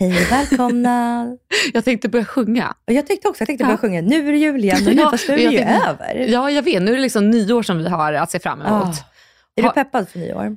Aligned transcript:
Hej 0.00 0.26
välkomna! 0.30 1.26
Jag 1.72 1.84
tänkte 1.84 2.08
börja 2.08 2.24
sjunga. 2.24 2.74
Och 2.86 2.92
jag 2.92 3.06
tyckte 3.06 3.28
också, 3.28 3.40
jag 3.40 3.46
tänkte 3.46 3.62
Ja. 3.62 3.66
börja 3.66 3.78
sjunga. 3.78 4.00
Nu 4.00 4.28
är 4.28 4.32
det 4.32 4.38
jul 4.38 4.64
igen, 4.64 4.78
men 4.84 4.96
nu, 4.96 5.02
fast 5.10 5.28
nu 5.28 5.34
är 5.34 5.38
det 5.38 5.42
ju 5.42 5.58
tänkte- 5.58 5.88
över. 5.88 6.14
Ja, 6.28 6.50
jag 6.50 6.62
vet. 6.62 6.82
Nu 6.82 6.90
är 6.90 6.96
det 6.96 7.02
liksom 7.02 7.30
nyår 7.30 7.62
som 7.62 7.78
vi 7.78 7.88
har 7.88 8.12
att 8.12 8.30
se 8.30 8.38
fram 8.38 8.60
emot. 8.62 8.82
Ah. 8.84 8.94
Är 9.56 9.62
du 9.62 9.70
peppad 9.70 10.08
för 10.08 10.18
nyår? 10.18 10.56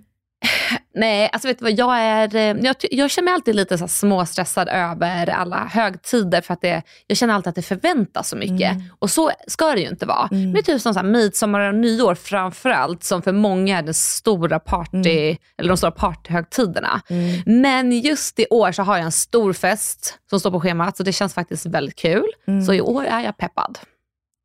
Nej, 0.96 1.30
alltså 1.34 1.48
vet 1.48 1.60
du 1.60 1.64
vad, 1.64 1.74
jag 1.74 2.00
är, 2.00 2.36
eh, 2.36 2.42
jag, 2.42 2.76
jag 2.92 3.12
känner 3.12 3.26
mig 3.26 3.34
alltid 3.34 3.56
lite 3.56 3.78
så 3.78 3.88
småstressad 3.88 4.70
över 4.70 5.30
alla 5.30 5.66
högtider 5.66 6.42
för 6.42 6.54
att 6.54 6.62
det, 6.62 6.82
jag 7.08 7.18
känner 7.18 7.34
alltid 7.34 7.48
att 7.50 7.56
det 7.56 7.62
förväntas 7.62 8.30
så 8.30 8.36
mycket. 8.36 8.72
Mm. 8.72 8.84
Och 9.00 9.10
så 9.10 9.32
ska 9.48 9.66
det 9.74 9.82
ju 9.82 9.88
inte 9.88 10.06
vara. 10.06 10.30
Mm. 10.32 10.52
Men 10.52 10.64
typ 10.64 10.82
som 10.82 10.94
så 10.94 11.00
här, 11.00 11.08
midsommar 11.08 11.60
och 11.60 11.76
nyår 11.76 12.16
framförallt, 12.16 13.04
som 13.04 13.22
för 13.22 13.32
många 13.32 13.78
är 13.78 13.84
den 13.84 13.94
stora 13.94 14.60
party, 14.60 15.38
eller 15.58 15.68
de 15.70 15.78
stora 15.78 15.92
partyhögtiderna. 15.92 17.02
Mm. 17.10 17.62
Men 17.62 17.92
just 17.92 18.40
i 18.40 18.46
år 18.50 18.72
så 18.72 18.84
har 18.84 18.98
jag 18.98 19.06
en 19.06 19.12
stor 19.12 19.54
fest 19.54 20.20
som 20.30 20.40
står 20.40 20.52
på 20.52 20.60
schemat, 20.60 20.98
så 20.98 21.04
det 21.04 21.14
känns 21.14 21.34
faktiskt 21.34 21.66
väldigt 21.66 21.96
kul. 21.96 22.28
Mm. 22.48 22.66
Så 22.66 22.74
i 22.74 22.82
år 22.82 23.06
är 23.06 23.22
jag 23.22 23.38
peppad. 23.38 23.80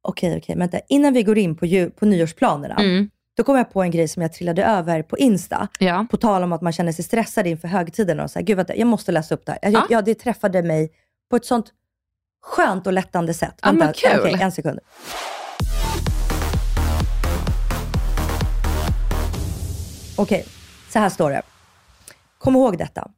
Okej, 0.02 0.38
okej. 0.38 0.56
Vänta. 0.56 0.78
Innan 0.88 1.12
vi 1.12 1.22
går 1.22 1.38
in 1.38 1.56
på, 1.56 1.90
på 1.98 2.06
nyårsplanerna, 2.06 2.74
Mm. 2.74 3.10
Då 3.38 3.44
kom 3.44 3.56
jag 3.56 3.72
på 3.72 3.82
en 3.82 3.90
grej 3.90 4.08
som 4.08 4.22
jag 4.22 4.32
trillade 4.32 4.64
över 4.64 5.02
på 5.02 5.18
Insta. 5.18 5.68
Ja. 5.78 6.06
På 6.10 6.16
tal 6.16 6.42
om 6.42 6.52
att 6.52 6.62
man 6.62 6.72
känner 6.72 6.92
sig 6.92 7.04
stressad 7.04 7.46
inför 7.46 7.68
högtiderna. 7.68 8.24
Och 8.24 8.30
så 8.30 8.38
här, 8.38 8.46
Gud, 8.46 8.56
vänta, 8.56 8.76
jag 8.76 8.86
måste 8.86 9.12
läsa 9.12 9.34
upp 9.34 9.46
det 9.46 9.52
här. 9.52 9.58
Jag, 9.62 9.72
Ja. 9.72 9.86
ja, 9.90 10.02
det 10.02 10.14
träffade 10.14 10.62
mig 10.62 10.90
på 11.30 11.36
ett 11.36 11.44
sånt 11.44 11.66
skönt 12.42 12.86
och 12.86 12.92
lättande 12.92 13.34
sätt. 13.34 13.60
Men 13.62 13.78
Vänta, 13.78 13.92
kul. 14.10 14.20
okej, 14.20 14.36
en 14.42 14.52
sekund. 14.52 14.78
Okej, 20.16 20.44
så 20.92 20.98
här 20.98 21.08
står 21.08 21.30
det. 21.30 21.42
Kom 22.38 22.56
ihåg 22.56 22.78
detta. 22.78 23.10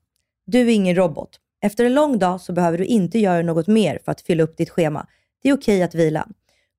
Du 0.47 0.61
är 0.61 0.69
ingen 0.75 0.97
robot. 0.97 1.31
Efter 1.63 1.85
en 1.85 1.95
lång 1.95 2.19
dag 2.19 2.41
så 2.41 2.53
behöver 2.53 2.79
du 2.79 2.85
inte 2.85 3.19
göra 3.19 3.43
något 3.43 3.67
mer 3.67 3.99
för 4.05 4.13
att 4.13 4.21
fylla 4.21 4.43
upp 4.43 4.57
ditt 4.57 4.71
schema. 4.71 5.07
Det 5.43 5.49
är 5.49 5.55
okej 5.57 5.83
att 5.83 5.95
vila. 5.95 6.27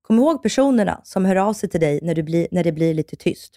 Kom 0.02 0.18
ihåg 0.18 0.42
personerna 0.42 1.00
som 1.04 1.24
hör 1.24 1.36
av 1.36 1.52
sig 1.52 1.68
till 1.68 1.80
dig 1.80 2.00
när, 2.02 2.14
du 2.14 2.22
blir, 2.22 2.48
när 2.50 2.64
det 2.64 2.72
blir 2.72 2.94
lite 2.94 3.16
tyst. 3.16 3.54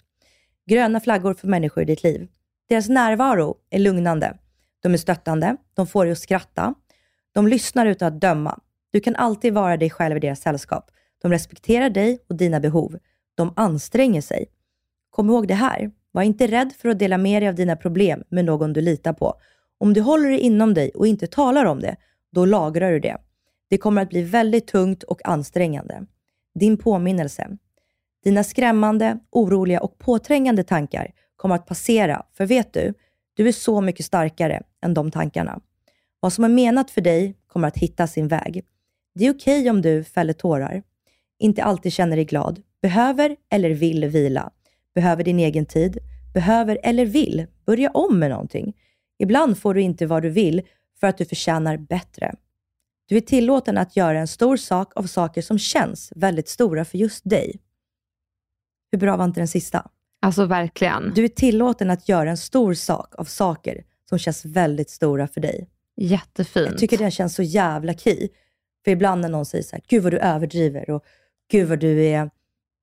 Gröna 0.66 1.00
flaggor 1.00 1.34
för 1.34 1.48
människor 1.48 1.82
i 1.82 1.86
ditt 1.86 2.02
liv. 2.02 2.28
Deras 2.68 2.88
närvaro 2.88 3.56
är 3.70 3.78
lugnande. 3.78 4.38
De 4.80 4.92
är 4.92 4.96
stöttande. 4.96 5.56
De 5.74 5.86
får 5.86 6.04
dig 6.04 6.12
att 6.12 6.18
skratta. 6.18 6.74
De 7.32 7.48
lyssnar 7.48 7.86
utan 7.86 8.08
att 8.08 8.20
döma. 8.20 8.58
Du 8.90 9.00
kan 9.00 9.16
alltid 9.16 9.54
vara 9.54 9.76
dig 9.76 9.90
själv 9.90 10.16
i 10.16 10.20
deras 10.20 10.40
sällskap. 10.40 10.90
De 11.22 11.32
respekterar 11.32 11.90
dig 11.90 12.18
och 12.28 12.36
dina 12.36 12.60
behov. 12.60 12.98
De 13.34 13.52
anstränger 13.56 14.20
sig. 14.20 14.46
Kom 15.10 15.30
ihåg 15.30 15.48
det 15.48 15.54
här. 15.54 15.90
Var 16.12 16.22
inte 16.22 16.46
rädd 16.46 16.72
för 16.78 16.88
att 16.88 16.98
dela 16.98 17.18
med 17.18 17.42
dig 17.42 17.48
av 17.48 17.54
dina 17.54 17.76
problem 17.76 18.22
med 18.28 18.44
någon 18.44 18.72
du 18.72 18.80
litar 18.80 19.12
på. 19.12 19.34
Om 19.78 19.92
du 19.92 20.00
håller 20.00 20.30
det 20.30 20.38
inom 20.38 20.74
dig 20.74 20.90
och 20.94 21.06
inte 21.06 21.26
talar 21.26 21.64
om 21.64 21.80
det, 21.80 21.96
då 22.32 22.44
lagrar 22.44 22.92
du 22.92 23.00
det. 23.00 23.16
Det 23.70 23.78
kommer 23.78 24.02
att 24.02 24.08
bli 24.08 24.22
väldigt 24.22 24.66
tungt 24.66 25.02
och 25.02 25.28
ansträngande. 25.28 26.06
Din 26.58 26.76
påminnelse. 26.76 27.56
Dina 28.24 28.44
skrämmande, 28.44 29.18
oroliga 29.30 29.80
och 29.80 29.98
påträngande 29.98 30.64
tankar 30.64 31.10
kommer 31.36 31.54
att 31.54 31.66
passera, 31.66 32.22
för 32.36 32.46
vet 32.46 32.72
du, 32.72 32.94
du 33.34 33.48
är 33.48 33.52
så 33.52 33.80
mycket 33.80 34.06
starkare 34.06 34.62
än 34.84 34.94
de 34.94 35.10
tankarna. 35.10 35.60
Vad 36.20 36.32
som 36.32 36.44
är 36.44 36.48
menat 36.48 36.90
för 36.90 37.00
dig 37.00 37.34
kommer 37.46 37.68
att 37.68 37.76
hitta 37.76 38.06
sin 38.06 38.28
väg. 38.28 38.64
Det 39.14 39.26
är 39.26 39.34
okej 39.34 39.70
om 39.70 39.82
du 39.82 40.04
fäller 40.04 40.32
tårar, 40.32 40.82
inte 41.38 41.64
alltid 41.64 41.92
känner 41.92 42.16
dig 42.16 42.24
glad, 42.24 42.62
behöver 42.82 43.36
eller 43.50 43.70
vill 43.70 44.04
vila, 44.04 44.50
behöver 44.94 45.24
din 45.24 45.38
egen 45.38 45.66
tid, 45.66 45.98
behöver 46.34 46.78
eller 46.82 47.06
vill 47.06 47.46
börja 47.66 47.90
om 47.90 48.18
med 48.18 48.30
någonting. 48.30 48.76
Ibland 49.18 49.58
får 49.58 49.74
du 49.74 49.82
inte 49.82 50.06
vad 50.06 50.22
du 50.22 50.30
vill 50.30 50.62
för 51.00 51.06
att 51.06 51.18
du 51.18 51.24
förtjänar 51.24 51.76
bättre. 51.76 52.34
Du 53.06 53.16
är 53.16 53.20
tillåten 53.20 53.78
att 53.78 53.96
göra 53.96 54.18
en 54.20 54.28
stor 54.28 54.56
sak 54.56 54.92
av 54.96 55.02
saker 55.02 55.42
som 55.42 55.58
känns 55.58 56.12
väldigt 56.16 56.48
stora 56.48 56.84
för 56.84 56.98
just 56.98 57.30
dig. 57.30 57.60
Hur 58.92 58.98
bra 58.98 59.16
var 59.16 59.24
inte 59.24 59.40
den 59.40 59.48
sista? 59.48 59.88
Alltså 60.22 60.44
verkligen. 60.44 61.12
Du 61.14 61.24
är 61.24 61.28
tillåten 61.28 61.90
att 61.90 62.08
göra 62.08 62.30
en 62.30 62.36
stor 62.36 62.74
sak 62.74 63.14
av 63.18 63.24
saker 63.24 63.84
som 64.08 64.18
känns 64.18 64.44
väldigt 64.44 64.90
stora 64.90 65.28
för 65.28 65.40
dig. 65.40 65.68
Jättefint. 65.96 66.68
Jag 66.70 66.78
tycker 66.78 66.98
den 66.98 67.10
känns 67.10 67.34
så 67.34 67.42
jävla 67.42 67.94
key. 67.94 68.28
För 68.84 68.90
ibland 68.90 69.20
när 69.20 69.28
någon 69.28 69.46
säger 69.46 69.64
så 69.64 69.76
här, 69.76 69.82
gud 69.88 70.02
vad 70.02 70.12
du 70.12 70.18
överdriver 70.18 70.90
och 70.90 71.04
gud 71.50 71.68
vad 71.68 71.78
du 71.78 72.04
är 72.06 72.30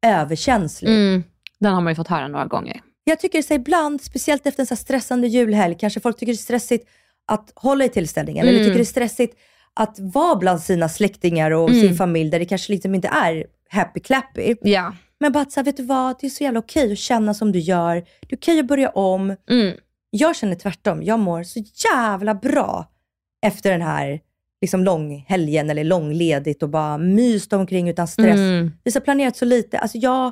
överkänslig. 0.05 0.91
Mm, 0.91 1.23
den 1.59 1.73
har 1.73 1.81
man 1.81 1.91
ju 1.91 1.95
fått 1.95 2.07
höra 2.07 2.28
några 2.28 2.45
gånger. 2.45 2.81
Jag 3.03 3.19
tycker 3.19 3.41
så 3.41 3.53
ibland, 3.53 4.01
speciellt 4.01 4.45
efter 4.47 4.63
en 4.63 4.67
så 4.67 4.73
här 4.73 4.81
stressande 4.81 5.28
julhelg, 5.28 5.75
kanske 5.79 6.00
folk 6.00 6.17
tycker 6.17 6.34
det 6.34 6.35
är 6.35 6.38
stressigt 6.38 6.90
att 7.25 7.51
hålla 7.55 7.85
i 7.85 7.90
tillställningen. 7.90 8.47
Eller 8.47 8.57
Mm. 8.59 8.63
tycker 8.66 8.78
det 8.78 8.84
är 8.84 8.85
stressigt 8.85 9.38
att 9.79 10.00
vara 10.00 10.35
bland 10.35 10.61
sina 10.61 10.89
släktingar 10.89 11.51
och 11.51 11.69
Mm. 11.69 11.81
sin 11.81 11.95
familj 11.95 12.29
där 12.29 12.39
det 12.39 12.45
kanske 12.45 12.73
liksom 12.73 12.95
inte 12.95 13.07
är 13.07 13.45
happy 13.69 14.00
clappy. 14.00 14.56
Ja. 14.61 14.95
Men 15.19 15.31
bara 15.31 15.41
att 15.41 15.51
så 15.51 15.59
här, 15.59 15.66
vet 15.66 15.78
du 15.78 15.84
vad, 15.84 16.16
det 16.19 16.28
är 16.28 16.29
så 16.29 16.44
jävla 16.44 16.59
okej 16.59 16.91
att 16.91 16.97
känna 16.97 17.34
som 17.34 17.51
du 17.51 17.59
gör. 17.59 17.95
Det 17.95 18.34
är 18.34 18.38
okej 18.38 18.59
att 18.59 18.67
börja 18.67 18.89
om. 18.89 19.35
Mm. 19.50 19.78
Jag 20.09 20.35
känner 20.35 20.56
tvärtom. 20.56 21.03
Jag 21.03 21.19
mår 21.19 21.44
så 21.44 21.63
jävla 21.94 22.35
bra 22.35 22.85
efter 23.45 23.72
den 23.72 23.81
här 23.81 24.19
liksom 24.61 24.84
långhelgen 24.84 25.69
eller 25.69 25.84
långledigt 25.84 26.63
och 26.63 26.69
bara 26.69 26.97
myst 26.97 27.53
omkring 27.53 27.90
utan 27.90 28.07
stress. 28.07 28.38
Mm. 28.38 28.72
Vi 28.84 28.91
har 28.94 29.01
planerat 29.01 29.38
så 29.38 29.45
lite. 29.45 29.79
Alltså 29.79 29.97
jag, 29.97 30.31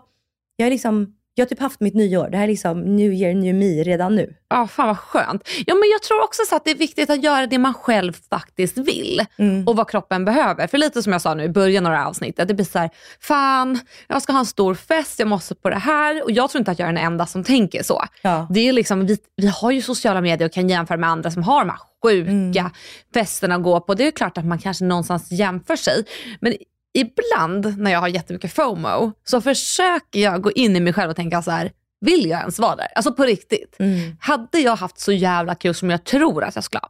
jag, 0.55 0.65
är 0.65 0.71
liksom, 0.71 1.15
jag 1.35 1.45
har 1.45 1.49
typ 1.49 1.59
haft 1.59 1.79
mitt 1.79 1.93
nyår. 1.95 2.29
Det 2.29 2.37
här 2.37 2.43
är 2.43 2.47
liksom 2.47 2.95
new 2.95 3.13
year, 3.13 3.33
new 3.33 3.55
me 3.55 3.83
redan 3.83 4.15
nu. 4.15 4.33
Ja, 4.49 4.67
fan 4.67 4.87
vad 4.87 4.97
skönt. 4.99 5.49
Ja, 5.65 5.75
men 5.75 5.89
jag 5.89 6.01
tror 6.03 6.23
också 6.23 6.41
så 6.49 6.55
att 6.55 6.65
det 6.65 6.71
är 6.71 6.75
viktigt 6.75 7.09
att 7.09 7.23
göra 7.23 7.47
det 7.47 7.57
man 7.57 7.73
själv 7.73 8.17
faktiskt 8.29 8.77
vill 8.77 9.21
Mm. 9.37 9.67
och 9.67 9.75
vad 9.75 9.89
kroppen 9.89 10.25
behöver. 10.25 10.67
För 10.67 10.77
lite 10.77 11.03
som 11.03 11.11
jag 11.13 11.21
sa 11.21 11.33
nu 11.33 11.43
i 11.43 11.49
början 11.49 11.85
av 11.85 11.91
det 11.91 11.97
här 11.97 12.05
avsnittet, 12.05 12.47
det 12.47 12.53
blir 12.53 12.65
så 12.65 12.79
här, 12.79 12.89
fan, 13.19 13.79
jag 14.07 14.21
ska 14.21 14.31
ha 14.33 14.39
en 14.39 14.45
stor 14.45 14.75
fest, 14.75 15.19
jag 15.19 15.27
måste 15.27 15.55
på 15.55 15.69
det 15.69 15.75
här. 15.79 16.23
Och 16.23 16.31
jag 16.31 16.49
tror 16.49 16.59
inte 16.59 16.71
att 16.71 16.79
jag 16.79 16.89
är 16.89 16.93
den 16.93 17.03
enda 17.05 17.25
som 17.25 17.43
tänker 17.43 17.83
så. 17.83 18.03
Ja. 18.21 18.47
Det 18.49 18.59
är 18.69 18.73
liksom, 18.73 19.05
vi, 19.05 19.17
vi 19.35 19.47
har 19.47 19.71
ju 19.71 19.81
sociala 19.81 20.21
medier 20.21 20.47
och 20.47 20.53
kan 20.53 20.69
jämföra 20.69 20.97
med 20.97 21.09
andra 21.09 21.31
som 21.31 21.43
har 21.43 21.59
de 21.59 21.69
här 21.69 21.79
sjuka 22.03 22.59
Mm. 22.61 22.71
festerna 23.13 23.55
att 23.55 23.63
gå 23.63 23.79
på. 23.79 23.93
Det 23.93 24.07
är 24.07 24.11
klart 24.11 24.37
att 24.37 24.45
man 24.45 24.59
kanske 24.59 24.85
någonstans 24.85 25.31
jämför 25.31 25.75
sig. 25.75 26.05
Men 26.39 26.53
ibland 26.93 27.77
när 27.77 27.91
jag 27.91 27.99
har 27.99 28.07
jättemycket 28.07 28.53
FOMO 28.53 29.11
så 29.23 29.41
försöker 29.41 30.19
jag 30.19 30.41
gå 30.41 30.51
in 30.51 30.75
i 30.75 30.79
mig 30.79 30.93
själv 30.93 31.09
och 31.09 31.15
tänka 31.15 31.41
så 31.41 31.51
här, 31.51 31.71
vill 32.01 32.29
jag 32.29 32.39
ens 32.39 32.59
vara 32.59 32.75
där? 32.75 32.87
Alltså 32.95 33.13
på 33.13 33.23
riktigt. 33.23 33.75
Mm. 33.79 34.15
Hade 34.19 34.59
jag 34.59 34.75
haft 34.75 34.99
så 34.99 35.11
jävla 35.11 35.55
kul 35.55 35.73
som 35.73 35.89
jag 35.89 36.03
tror 36.03 36.43
att 36.43 36.55
jag 36.55 36.63
skulle 36.63 36.79
ha? 36.79 36.89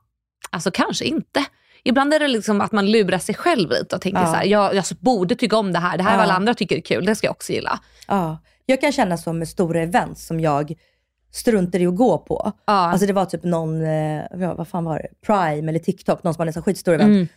Alltså 0.50 0.72
kanske 0.72 1.06
inte. 1.06 1.46
Ibland 1.84 2.14
är 2.14 2.20
det 2.20 2.28
liksom 2.28 2.62
att 2.62 2.72
man 2.72 2.92
lurar 2.92 3.18
sig 3.18 3.36
själv 3.36 3.70
lite 3.70 3.96
och 3.96 4.02
tänker 4.02 4.22
Ja. 4.22 4.26
så 4.28 4.34
här, 4.34 4.46
jag, 4.46 4.76
jag 4.76 4.84
borde 5.00 5.36
tycka 5.36 5.58
om 5.58 5.74
det 5.74 5.80
här. 5.80 5.98
Det 5.98 6.04
här 6.04 6.14
är 6.14 6.18
vad 6.18 6.24
alla 6.24 6.34
andra 6.34 6.54
tycker 6.54 6.76
är 6.76 6.82
kul, 6.82 7.06
det 7.06 7.16
ska 7.16 7.28
jag 7.28 7.32
också 7.32 7.54
gilla. 7.54 7.80
Ja. 8.08 8.38
Jag 8.66 8.82
kan 8.82 8.92
känna 8.92 9.18
så 9.18 9.34
med 9.34 9.48
stora 9.48 9.82
events 9.82 10.26
som 10.28 10.40
jag 10.40 10.74
struntar 11.32 11.80
i 11.80 11.88
att 11.88 11.96
gå 11.96 12.18
på. 12.18 12.52
Ja. 12.66 12.74
Alltså 12.74 13.08
det 13.08 13.14
var 13.14 13.26
typ 13.26 13.44
någon, 13.44 13.82
eh, 13.86 14.24
vad 14.56 14.68
fan 14.68 14.84
var 14.86 15.00
det? 15.00 15.08
Prime 15.26 15.70
eller 15.70 15.80
TikTok, 15.80 16.24
någon 16.24 16.34
som 16.34 16.42
hade 16.42 16.50
en 16.50 16.54
sån 16.54 16.64
skitstor 16.64 16.94
event. 16.94 17.08
Mm. 17.10 17.28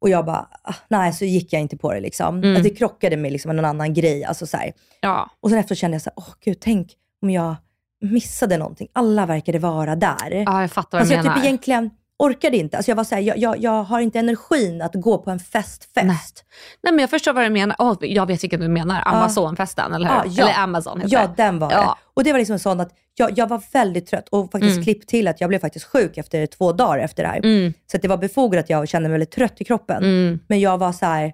Och 0.00 0.08
jag 0.08 0.24
bara, 0.24 0.48
ah, 0.62 0.74
nej 0.88 1.12
så 1.12 1.24
gick 1.24 1.52
jag 1.52 1.62
inte 1.62 1.76
på 1.76 1.92
det 1.94 2.00
liksom. 2.00 2.38
Mm. 2.38 2.50
Alltså, 2.50 2.62
det 2.62 2.76
krockade 2.76 3.16
med 3.16 3.32
liksom 3.32 3.56
någon 3.56 3.64
annan 3.64 3.94
grej. 3.94 4.24
Alltså, 4.24 4.46
så. 4.46 4.58
Ja. 5.00 5.30
Och 5.40 5.50
sen 5.50 5.58
efter 5.58 5.74
kände 5.74 5.94
jag 5.94 6.02
så 6.02 6.10
åh 6.16 6.28
gud, 6.44 6.56
tänk 6.60 6.92
om 7.22 7.30
jag 7.30 7.56
missade 8.00 8.56
någonting. 8.58 8.88
Alla 8.92 9.26
verkade 9.26 9.58
vara 9.58 9.96
där. 9.96 10.30
ja, 10.46 10.60
jag 10.60 10.70
fattar 10.72 10.98
vad 10.98 11.00
alltså 11.00 11.12
du 11.12 11.16
jag 11.16 11.24
menar. 11.24 11.36
typ 11.36 11.44
egentligen, 11.44 11.90
orkade 12.18 12.56
inte. 12.56 12.76
Alltså 12.76 12.90
jag 12.90 12.96
var 12.96 13.04
såhär, 13.04 13.22
jag, 13.22 13.38
jag, 13.38 13.58
jag 13.58 13.82
har 13.82 14.00
inte 14.00 14.18
energin 14.18 14.82
att 14.82 14.94
gå 14.94 15.18
på 15.18 15.30
en 15.30 15.38
festfest. 15.38 15.94
Nej. 16.06 16.18
Nej 16.82 16.92
men 16.92 16.98
jag 16.98 17.10
förstår 17.10 17.32
vad 17.32 17.44
du 17.44 17.50
menar. 17.50 17.76
Åh, 17.78 17.96
jag 18.00 18.26
vet 18.26 18.42
vilken 18.44 18.60
du 18.60 18.68
menar. 18.68 19.02
Amazonfesten, 19.06 19.94
eller 19.94 20.08
hur? 20.08 20.14
Ja, 20.14 20.24
ja. 20.26 20.44
Eller 20.48 20.58
Amazon 20.62 21.00
heter 21.00 21.14
Ja, 21.16 21.26
det. 21.26 21.32
den 21.42 21.58
var 21.58 21.72
Ja. 21.72 21.80
det. 21.80 22.10
Och 22.14 22.24
det 22.24 22.32
var 22.32 22.38
liksom 22.38 22.58
sån 22.58 22.80
att 22.80 22.92
jag, 23.14 23.38
jag 23.38 23.46
var 23.48 23.62
väldigt 23.72 24.06
trött 24.06 24.28
och 24.28 24.50
faktiskt 24.52 24.72
Mm. 24.72 24.84
klipp 24.84 25.06
till 25.06 25.28
att 25.28 25.40
jag 25.40 25.48
blev 25.48 25.58
faktiskt 25.58 25.84
sjuk 25.86 26.18
efter 26.18 26.46
två 26.46 26.72
dagar 26.72 26.98
efter 26.98 27.22
det 27.22 27.28
här. 27.28 27.38
Mm, 27.44 27.72
Så 27.92 27.98
det 27.98 28.08
var 28.08 28.16
befogat 28.16 28.60
att 28.64 28.70
jag 28.70 28.88
kände 28.88 29.08
mig 29.08 29.14
väldigt 29.14 29.30
trött 29.30 29.60
i 29.60 29.64
kroppen. 29.64 30.04
mm. 30.04 30.38
Men 30.48 30.60
jag 30.60 30.78
var 30.78 30.92
så 30.92 31.06
här. 31.06 31.32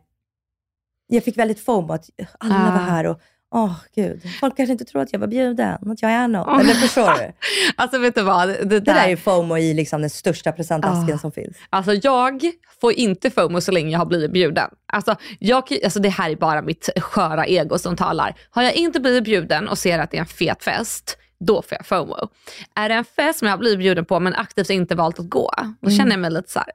jag 1.06 1.24
fick 1.24 1.38
väldigt 1.38 1.64
fomo 1.64 1.92
att 1.92 2.04
alla 2.38 2.54
Ah. 2.54 2.70
var 2.70 2.78
här 2.78 3.06
och 3.06 3.20
åh 3.52 3.72
gud, 3.94 4.22
folk 4.40 4.56
kanske 4.56 4.72
inte 4.72 4.84
tror 4.84 5.02
att 5.02 5.12
jag 5.12 5.20
var 5.20 5.26
bjuden, 5.26 5.90
att 5.90 6.02
jag 6.02 6.10
är 6.10 6.28
något. 6.28 6.60
Eller 6.60 6.74
förstår 6.74 7.18
du? 7.18 7.32
Alltså 7.76 7.98
vet 7.98 8.14
du 8.14 8.22
vad? 8.22 8.48
Det, 8.48 8.54
Det 8.64 8.80
där, 8.80 8.94
där 8.94 9.08
är 9.08 9.16
fomo 9.16 9.58
i 9.58 9.74
liksom 9.74 10.00
den 10.00 10.10
största 10.10 10.52
presentasken 10.52 11.14
Ah. 11.14 11.18
som 11.18 11.32
finns. 11.32 11.56
Alltså 11.70 11.92
jag 11.94 12.42
får 12.80 12.92
inte 12.92 13.30
FOMO 13.30 13.60
så 13.60 13.72
länge 13.72 13.90
jag 13.90 13.98
har 13.98 14.06
blivit 14.06 14.32
bjuden. 14.32 14.68
Alltså, 14.92 15.16
jag, 15.38 15.64
alltså 15.84 16.00
det 16.00 16.08
här 16.08 16.30
är 16.30 16.36
bara 16.36 16.62
mitt 16.62 16.88
sköra 16.96 17.46
ego 17.46 17.78
som 17.78 17.96
talar. 17.96 18.34
Har 18.50 18.62
jag 18.62 18.74
inte 18.74 19.00
blivit 19.00 19.24
bjuden 19.24 19.68
och 19.68 19.78
ser 19.78 19.98
att 19.98 20.10
det 20.10 20.16
är 20.16 20.20
en 20.20 20.26
fet 20.26 20.64
fest, 20.64 21.18
då 21.40 21.62
får 21.62 21.78
jag 21.78 21.86
FOMO. 21.86 22.28
Är 22.74 22.88
det 22.88 22.94
en 22.94 23.04
fest 23.04 23.38
som 23.38 23.48
jag 23.48 23.52
har 23.52 23.58
blivit 23.58 23.78
bjuden 23.78 24.04
på 24.04 24.20
men 24.20 24.34
aktivt 24.34 24.70
inte 24.70 24.94
valt 24.94 25.18
att 25.18 25.28
gå, 25.30 25.50
då 25.80 25.88
Mm. 25.88 25.98
känner 25.98 26.10
jag 26.12 26.20
mig 26.20 26.30
lite 26.30 26.50
så 26.50 26.58
här. 26.58 26.68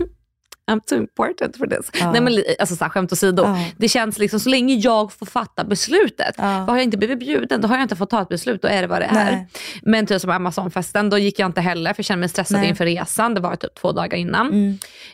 I'm 0.70 0.80
too 0.86 0.96
important 0.98 1.56
for 1.56 1.66
this. 1.66 1.90
Ja. 2.00 2.12
Nej 2.12 2.20
men 2.20 2.42
alltså 2.58 2.76
så 2.76 2.84
här, 2.84 2.90
skämt 2.90 3.12
åsido. 3.12 3.42
Ja. 3.42 3.64
Det 3.78 3.88
känns 3.88 4.18
liksom 4.18 4.40
så 4.40 4.48
länge 4.48 4.74
jag 4.74 5.12
får 5.12 5.26
fatta 5.26 5.64
beslutet. 5.64 6.34
Ja. 6.38 6.44
Har 6.44 6.76
jag 6.76 6.84
inte 6.84 6.96
blivit 6.96 7.18
bjuden, 7.18 7.60
då 7.60 7.68
har 7.68 7.74
jag 7.76 7.82
inte 7.84 7.96
fått 7.96 8.10
ta 8.10 8.22
ett 8.22 8.28
beslut. 8.28 8.62
Då 8.62 8.68
är 8.68 8.82
det 8.82 8.88
vad 8.88 9.00
det 9.00 9.06
är. 9.06 9.46
Men 9.82 10.06
typ 10.06 10.20
som 10.20 10.30
Amazonfesten, 10.30 11.10
då 11.10 11.18
gick 11.18 11.38
jag 11.38 11.46
inte 11.46 11.60
heller 11.60 11.92
för 11.92 12.00
jag 12.00 12.06
kände 12.06 12.20
mig 12.20 12.28
stressad 12.28 12.60
Nej. 12.60 12.68
inför 12.68 12.84
resan. 12.84 13.34
Det 13.34 13.40
var 13.40 13.56
typ 13.56 13.74
två 13.74 13.92
dagar 13.92 14.18
innan. 14.18 14.46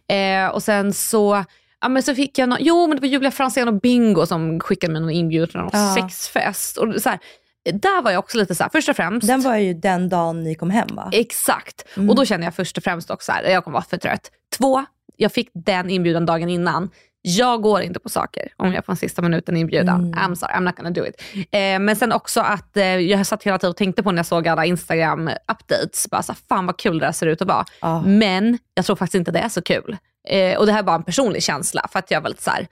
Mm. 0.09 0.47
Eh, 0.47 0.55
och 0.55 0.63
sen 0.63 0.93
så, 0.93 1.45
ja, 1.81 1.89
men 1.89 2.03
så 2.03 2.15
fick 2.15 2.39
jag, 2.39 2.49
nå- 2.49 2.57
jo 2.61 2.87
men 2.87 2.97
det 2.97 3.01
var 3.01 3.09
Julia 3.09 3.31
Franzén 3.31 3.69
och 3.69 3.81
Bingo 3.81 4.27
som 4.27 4.61
skickade 4.61 4.93
mig 4.93 5.03
någon 5.03 5.11
inbjudan 5.11 5.49
till 5.49 5.59
någon 5.61 5.71
Ja. 5.73 5.95
sexfest. 5.95 6.77
Och 6.77 6.95
så 7.03 7.09
här, 7.09 7.19
där 7.73 8.03
var 8.03 8.11
jag 8.11 8.19
också 8.19 8.39
lite 8.39 8.55
så 8.55 8.63
här, 8.63 8.71
först 8.71 8.89
och 8.89 8.97
främst, 8.97 9.27
Den 9.27 9.41
var 9.43 9.57
ju 9.57 9.75
den 9.75 10.09
dagen 10.09 10.43
ni 10.43 10.55
kom 10.55 10.71
hem 10.71 10.89
va? 10.93 11.11
exakt. 11.13 11.85
Mm. 11.97 12.11
Och 12.11 12.17
då 12.17 12.25
kände 12.25 12.47
jag 12.47 12.55
först 12.55 12.77
och 12.79 12.85
främst 12.85 13.11
också 13.11 13.25
så 13.27 13.33
här, 13.33 13.43
jag 13.45 13.65
kommer 13.65 13.73
vara 13.73 13.85
för 13.85 13.97
trött. 13.97 14.31
Två, 14.59 14.85
jag 15.21 15.33
fick 15.33 15.51
den 15.55 15.91
inbjudan 15.91 16.27
dagen 16.27 16.49
innan. 16.49 16.91
Jag 17.23 17.63
går 17.63 17.81
inte 17.81 18.01
på 18.01 18.09
saker 18.09 18.53
om 18.57 18.73
jag 18.73 18.85
får 18.85 18.93
en 18.93 18.97
sista 18.97 19.23
minuten 19.23 19.57
inbjudan. 19.57 20.01
Mm. 20.05 20.19
I'm 20.19 20.35
sorry, 20.35 20.53
I'm 20.53 20.61
not 20.61 20.77
gonna 20.77 20.91
do 20.91 21.05
it. 21.07 21.23
Eh, 21.35 21.79
men 21.79 21.97
sen 21.97 22.13
också 22.13 22.41
att 22.41 22.77
eh, 22.77 22.85
jag 22.85 23.27
satt 23.27 23.43
hela 23.43 23.59
tiden 23.59 23.71
och 23.71 23.77
tänkte 23.77 24.03
på 24.03 24.13
när 24.13 24.19
jag 24.19 24.27
såg 24.27 24.49
alla 24.49 24.65
Instagram-updates, 24.67 26.11
bara 26.11 26.23
så 26.23 26.35
fan 26.49 26.67
vad 26.67 26.77
kul 26.77 26.99
det 26.99 27.07
där 27.07 27.13
ser 27.13 27.27
ut 27.27 27.43
att 27.43 27.49
vara. 27.49 27.65
Ja. 27.81 28.03
Men 28.03 28.59
jag 28.75 28.85
tror 28.85 28.97
faktiskt 28.97 29.15
inte 29.15 29.31
det 29.31 29.39
är 29.39 29.49
så 29.49 29.63
kul. 29.63 29.97
Eh, 30.29 30.59
och 30.59 30.67
det 30.67 30.73
här 30.73 30.83
var 30.83 30.95
en 30.95 31.03
personlig 31.03 31.43
känsla 31.43 31.87
för 31.93 31.99
att 31.99 32.11
jag 32.11 32.21
var 32.21 32.29
lite 32.29 32.43
så 32.43 32.51
här, 32.51 32.67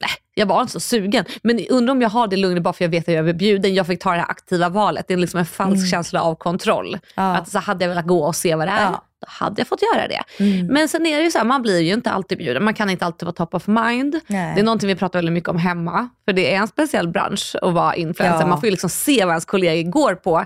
nej, 0.00 0.10
jag 0.34 0.46
var 0.46 0.60
inte 0.60 0.72
så 0.72 0.80
sugen. 0.80 1.24
Men 1.42 1.66
undrar 1.70 1.92
om 1.92 2.02
jag 2.02 2.08
har 2.08 2.26
det 2.26 2.36
lugnet 2.36 2.62
bara 2.62 2.72
för 2.72 2.84
jag 2.84 2.90
vet 2.90 3.08
att 3.08 3.14
jag 3.14 3.28
är 3.28 3.32
bjuden. 3.32 3.74
Jag 3.74 3.86
fick 3.86 4.02
ta 4.02 4.10
det 4.10 4.16
här 4.18 4.30
aktiva 4.30 4.68
valet. 4.68 5.04
Det 5.08 5.14
är 5.14 5.18
liksom 5.18 5.40
en 5.40 5.46
falsk 5.46 5.90
känsla 5.90 6.22
av 6.22 6.34
kontroll. 6.34 6.88
Mm. 6.88 7.00
Ja. 7.14 7.36
Att 7.36 7.48
så 7.48 7.58
hade 7.58 7.84
jag 7.84 7.88
velat 7.88 8.06
gå 8.06 8.24
och 8.24 8.36
se 8.36 8.54
vad 8.54 8.68
det 8.68 8.72
är, 8.72 8.82
Ja. 8.82 9.05
Då 9.20 9.26
hade 9.28 9.60
jag 9.60 9.68
fått 9.68 9.82
göra 9.82 10.08
det. 10.08 10.22
Mm. 10.44 10.66
Men 10.66 10.88
sen 10.88 11.06
är 11.06 11.16
det 11.18 11.24
ju 11.24 11.30
så 11.30 11.38
här, 11.38 11.44
man 11.44 11.62
blir 11.62 11.80
ju 11.80 11.92
inte 11.92 12.10
alltid 12.10 12.38
bjuden. 12.38 12.64
Man 12.64 12.74
kan 12.74 12.90
inte 12.90 13.04
alltid 13.06 13.26
vara 13.26 13.34
top 13.34 13.54
of 13.54 13.66
mind. 13.66 14.20
Nej. 14.26 14.54
Det 14.54 14.60
är 14.60 14.64
någonting 14.64 14.88
vi 14.88 14.94
pratar 14.96 15.18
väldigt 15.18 15.32
mycket 15.32 15.48
om 15.50 15.58
hemma. 15.58 16.08
För 16.24 16.32
det 16.32 16.54
är 16.54 16.58
en 16.58 16.68
speciell 16.68 17.08
bransch 17.08 17.56
att 17.62 17.74
vara 17.74 17.94
influencer. 17.96 18.40
Ja. 18.40 18.46
Man 18.46 18.60
får 18.60 18.64
ju 18.66 18.70
liksom 18.70 18.90
se 18.90 19.24
vad 19.24 19.32
ens 19.32 19.44
kollegor 19.44 19.90
går 19.90 20.14
på. 20.14 20.44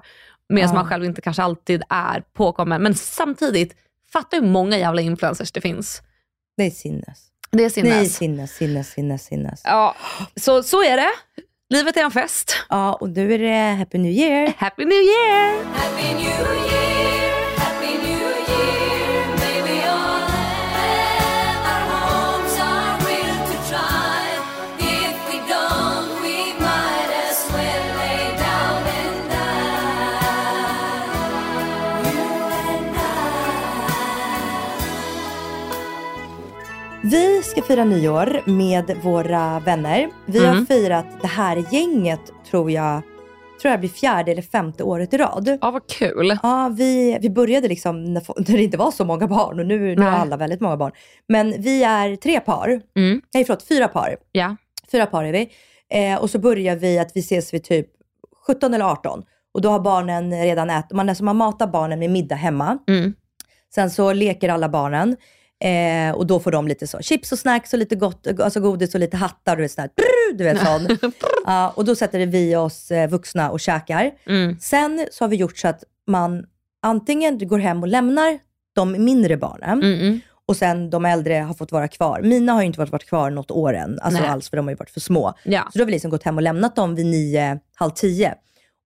Medan 0.48 0.68
Ja. 0.70 0.74
man 0.74 0.86
själv 0.86 1.04
inte 1.04 1.20
kanske 1.20 1.42
alltid 1.42 1.82
är 1.88 2.22
påkommen. 2.36 2.82
Men 2.82 2.94
samtidigt, 2.94 3.74
fatta 4.12 4.36
hur 4.36 4.46
många 4.46 4.78
jävla 4.78 5.00
influencers 5.00 5.52
det 5.52 5.60
finns. 5.60 6.02
Det 6.56 6.66
är 6.66 6.70
sinnes. 6.70 7.18
Det 7.50 7.56
är 7.56 7.58
Det 7.58 7.64
är 7.64 7.68
sinnes. 7.68 8.16
sinnes, 8.16 8.56
sinnes, 8.56 8.90
sinnes, 8.90 9.24
sinnes. 9.24 9.60
Ja, 9.64 9.94
så, 10.36 10.62
så 10.62 10.82
är 10.84 10.96
det. 10.96 11.10
Livet 11.70 11.96
är 11.96 12.00
en 12.04 12.10
fest. 12.10 12.56
Ja, 12.68 12.94
och 12.94 13.10
nu 13.10 13.34
är 13.34 13.38
det 13.38 13.76
Happy 13.78 13.98
New 13.98 14.12
Year. 14.12 14.52
Happy 14.58 14.84
New 14.84 14.92
Year! 15.02 15.64
Happy 15.74 16.14
New 16.14 16.22
Year, 16.24 16.99
Vi 37.02 37.42
ska 37.42 37.62
fira 37.62 37.84
nyår 37.84 38.40
med 38.46 38.96
våra 39.02 39.60
vänner. 39.60 40.10
Vi 40.26 40.38
har 40.46 40.52
Mm. 40.52 40.66
firat 40.66 41.06
det 41.20 41.26
här 41.26 41.64
gänget, 41.72 42.20
tror 42.50 42.70
jag, 42.70 43.02
tror 43.62 43.70
jag 43.70 43.80
blir 43.80 43.90
fjärde 43.90 44.32
eller 44.32 44.42
femte 44.42 44.82
året 44.82 45.14
i 45.14 45.18
rad. 45.18 45.58
Ja, 45.60 45.70
vad 45.70 45.86
kul. 45.86 46.38
Ja, 46.42 46.70
vi, 46.76 47.18
vi 47.20 47.30
började 47.30 47.68
liksom 47.68 48.04
när, 48.04 48.22
när 48.50 48.56
det 48.56 48.62
inte 48.64 48.76
var 48.78 48.90
så 48.90 49.04
många 49.04 49.26
barn 49.26 49.60
och 49.60 49.66
nu, 49.66 49.96
nu 49.96 50.02
har 50.02 50.10
alla 50.10 50.36
väldigt 50.36 50.60
många 50.60 50.76
barn. 50.76 50.92
Men 51.28 51.62
vi 51.62 51.82
är 51.82 52.16
tre 52.16 52.40
par, 52.40 52.80
Mm. 52.96 53.20
nej 53.34 53.44
förlåt, 53.44 53.62
fyra 53.68 53.88
par. 53.88 54.16
Ja. 54.32 54.56
Fyra 54.92 55.06
par 55.06 55.24
är 55.24 55.32
vi. 55.32 55.48
Eh, 55.92 56.18
och 56.22 56.30
så 56.30 56.38
börjar 56.38 56.76
vi 56.76 56.98
att 56.98 57.10
vi 57.14 57.20
ses 57.20 57.54
vid 57.54 57.64
typ 57.64 57.86
17 58.46 58.74
eller 58.74 58.84
18. 58.84 59.22
Och 59.54 59.60
då 59.60 59.68
har 59.70 59.80
barnen 59.80 60.42
redan 60.42 60.70
ätit, 60.70 60.92
man, 60.92 61.08
alltså 61.08 61.24
man 61.24 61.36
matar 61.36 61.66
barnen 61.66 61.98
med 61.98 62.10
middag 62.10 62.34
hemma. 62.36 62.78
Mm. 62.88 63.14
Sen 63.74 63.90
så 63.90 64.12
leker 64.12 64.48
alla 64.48 64.68
barnen. 64.68 65.16
Eh, 65.64 66.14
och 66.14 66.26
då 66.26 66.40
får 66.40 66.50
de 66.52 66.68
lite 66.68 66.86
så 66.86 66.98
chips 67.00 67.32
och 67.32 67.38
snacks 67.38 67.72
och 67.72 67.78
lite 67.78 67.96
gott, 67.96 68.26
alltså 68.40 68.60
godis 68.60 68.94
och 68.94 69.00
lite 69.00 69.16
hattar. 69.16 69.56
Du 69.56 69.62
vet, 69.62 69.72
sån 69.72 69.82
här, 69.82 69.90
brrr, 69.96 70.38
du 70.38 70.44
vet 70.44 70.58
sån. 71.00 71.10
Ja, 71.46 71.72
och 71.76 71.84
då 71.84 71.94
sätter 71.94 72.26
vi 72.26 72.56
oss 72.56 72.90
eh, 72.90 73.08
vuxna 73.10 73.50
och 73.50 73.60
käkar. 73.60 74.10
Mm. 74.26 74.56
Sen 74.60 75.06
så 75.12 75.24
har 75.24 75.28
vi 75.28 75.36
gjort 75.36 75.58
så 75.58 75.68
att 75.68 75.84
man 76.06 76.44
antingen 76.82 77.48
går 77.48 77.58
hem 77.58 77.82
och 77.82 77.88
lämnar 77.88 78.38
de 78.74 79.04
mindre 79.04 79.36
barnen 79.36 79.82
Mm. 79.82 80.00
Mm. 80.00 80.20
och 80.46 80.56
sen 80.56 80.90
de 80.90 81.04
äldre 81.04 81.34
har 81.34 81.54
fått 81.54 81.72
vara 81.72 81.88
kvar. 81.88 82.20
Mina 82.22 82.52
har 82.52 82.60
ju 82.60 82.66
inte 82.66 82.78
varit, 82.78 82.92
varit 82.92 83.06
kvar 83.08 83.30
något 83.30 83.50
år 83.50 83.74
än, 83.74 83.98
alltså 84.02 84.20
Nej. 84.20 84.30
alls 84.30 84.50
för 84.50 84.56
de 84.56 84.66
har 84.66 84.72
ju 84.72 84.76
varit 84.76 84.90
för 84.90 85.00
små. 85.00 85.34
Ja. 85.44 85.68
Så 85.72 85.78
då 85.78 85.82
har 85.82 85.86
vi 85.86 85.92
liksom 85.92 86.10
gått 86.10 86.22
hem 86.22 86.36
och 86.36 86.42
lämnat 86.42 86.76
dem 86.76 86.94
vid 86.94 87.06
nio, 87.06 87.58
halv 87.74 87.90
tio. 87.90 88.34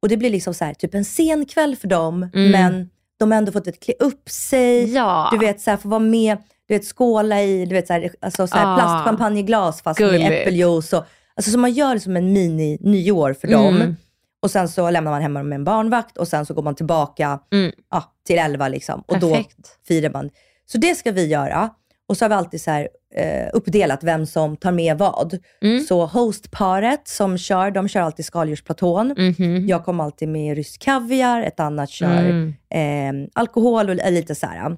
Och 0.02 0.08
det 0.08 0.16
blir 0.16 0.30
liksom 0.30 0.54
så 0.54 0.64
här, 0.64 0.74
typ 0.74 0.94
en 0.94 1.04
sen 1.04 1.46
kväll 1.46 1.76
för 1.76 1.88
dem, 1.88 2.30
Mm. 2.34 2.50
men 2.50 2.90
de 3.18 3.30
har 3.30 3.38
ändå 3.38 3.52
fått 3.52 3.66
vet, 3.66 3.80
klä 3.84 3.94
upp 4.00 4.28
sig. 4.30 4.94
Ja. 4.94 5.28
Du 5.32 5.38
vet, 5.38 5.60
så 5.60 5.70
här, 5.70 5.76
få 5.76 5.88
vara 5.88 6.00
med, 6.00 6.38
du 6.68 6.74
vet, 6.74 6.84
skåla 6.84 7.42
i 7.42 7.66
du 7.66 7.74
vet, 7.74 7.86
så 7.86 7.92
här, 7.92 8.10
alltså, 8.20 8.46
så 8.46 8.56
här, 8.56 8.72
Ah. 8.72 8.76
plastchampagneglas 8.76 9.82
fast 9.82 10.00
med 10.00 10.10
Gulligt. 10.10 10.30
äppeljuice. 10.30 10.92
Och, 10.92 11.04
alltså, 11.36 11.50
så 11.50 11.58
man 11.58 11.72
gör 11.72 11.98
som 11.98 12.16
en 12.16 12.32
mini-nyår 12.32 13.34
för 13.34 13.48
dem. 13.48 13.76
Mm. 13.76 13.96
Och 14.42 14.50
sen 14.50 14.68
så 14.68 14.90
lämnar 14.90 15.10
man 15.10 15.22
hemma 15.22 15.42
med 15.42 15.56
en 15.56 15.64
barnvakt 15.64 16.16
och 16.18 16.28
sen 16.28 16.46
så 16.46 16.54
går 16.54 16.62
man 16.62 16.74
tillbaka 16.74 17.38
Mm. 17.52 17.72
ja, 17.90 18.04
till 18.26 18.38
elva 18.38 18.68
liksom. 18.68 19.00
Och 19.00 19.20
Perfekt. 19.20 19.56
då 19.58 19.64
firar 19.88 20.10
man. 20.10 20.30
Så 20.66 20.78
det 20.78 20.94
ska 20.94 21.12
vi 21.12 21.26
göra. 21.26 21.70
Och 22.08 22.16
så 22.16 22.24
har 22.24 22.28
vi 22.28 22.34
alltid 22.34 22.60
så 22.60 22.70
här, 22.70 22.88
eh, 23.14 23.48
uppdelat 23.52 24.04
vem 24.04 24.26
som 24.26 24.56
tar 24.56 24.72
med 24.72 24.98
vad. 24.98 25.38
Mm. 25.62 25.80
Så 25.80 26.06
hostparet 26.06 27.08
som 27.08 27.38
kör, 27.38 27.70
de 27.70 27.88
kör 27.88 28.00
alltid 28.00 28.24
skaldjursplatån. 28.24 29.14
Mhm. 29.18 29.66
Jag 29.68 29.84
kommer 29.84 30.04
alltid 30.04 30.28
med 30.28 30.56
rysk 30.56 30.80
kaviar, 30.82 31.40
ett 31.42 31.60
annat 31.60 31.90
kör 31.90 32.24
Mm. 32.24 33.24
eh, 33.24 33.28
alkohol 33.32 33.90
och 33.90 34.12
lite 34.12 34.34
så 34.34 34.46
här. 34.46 34.76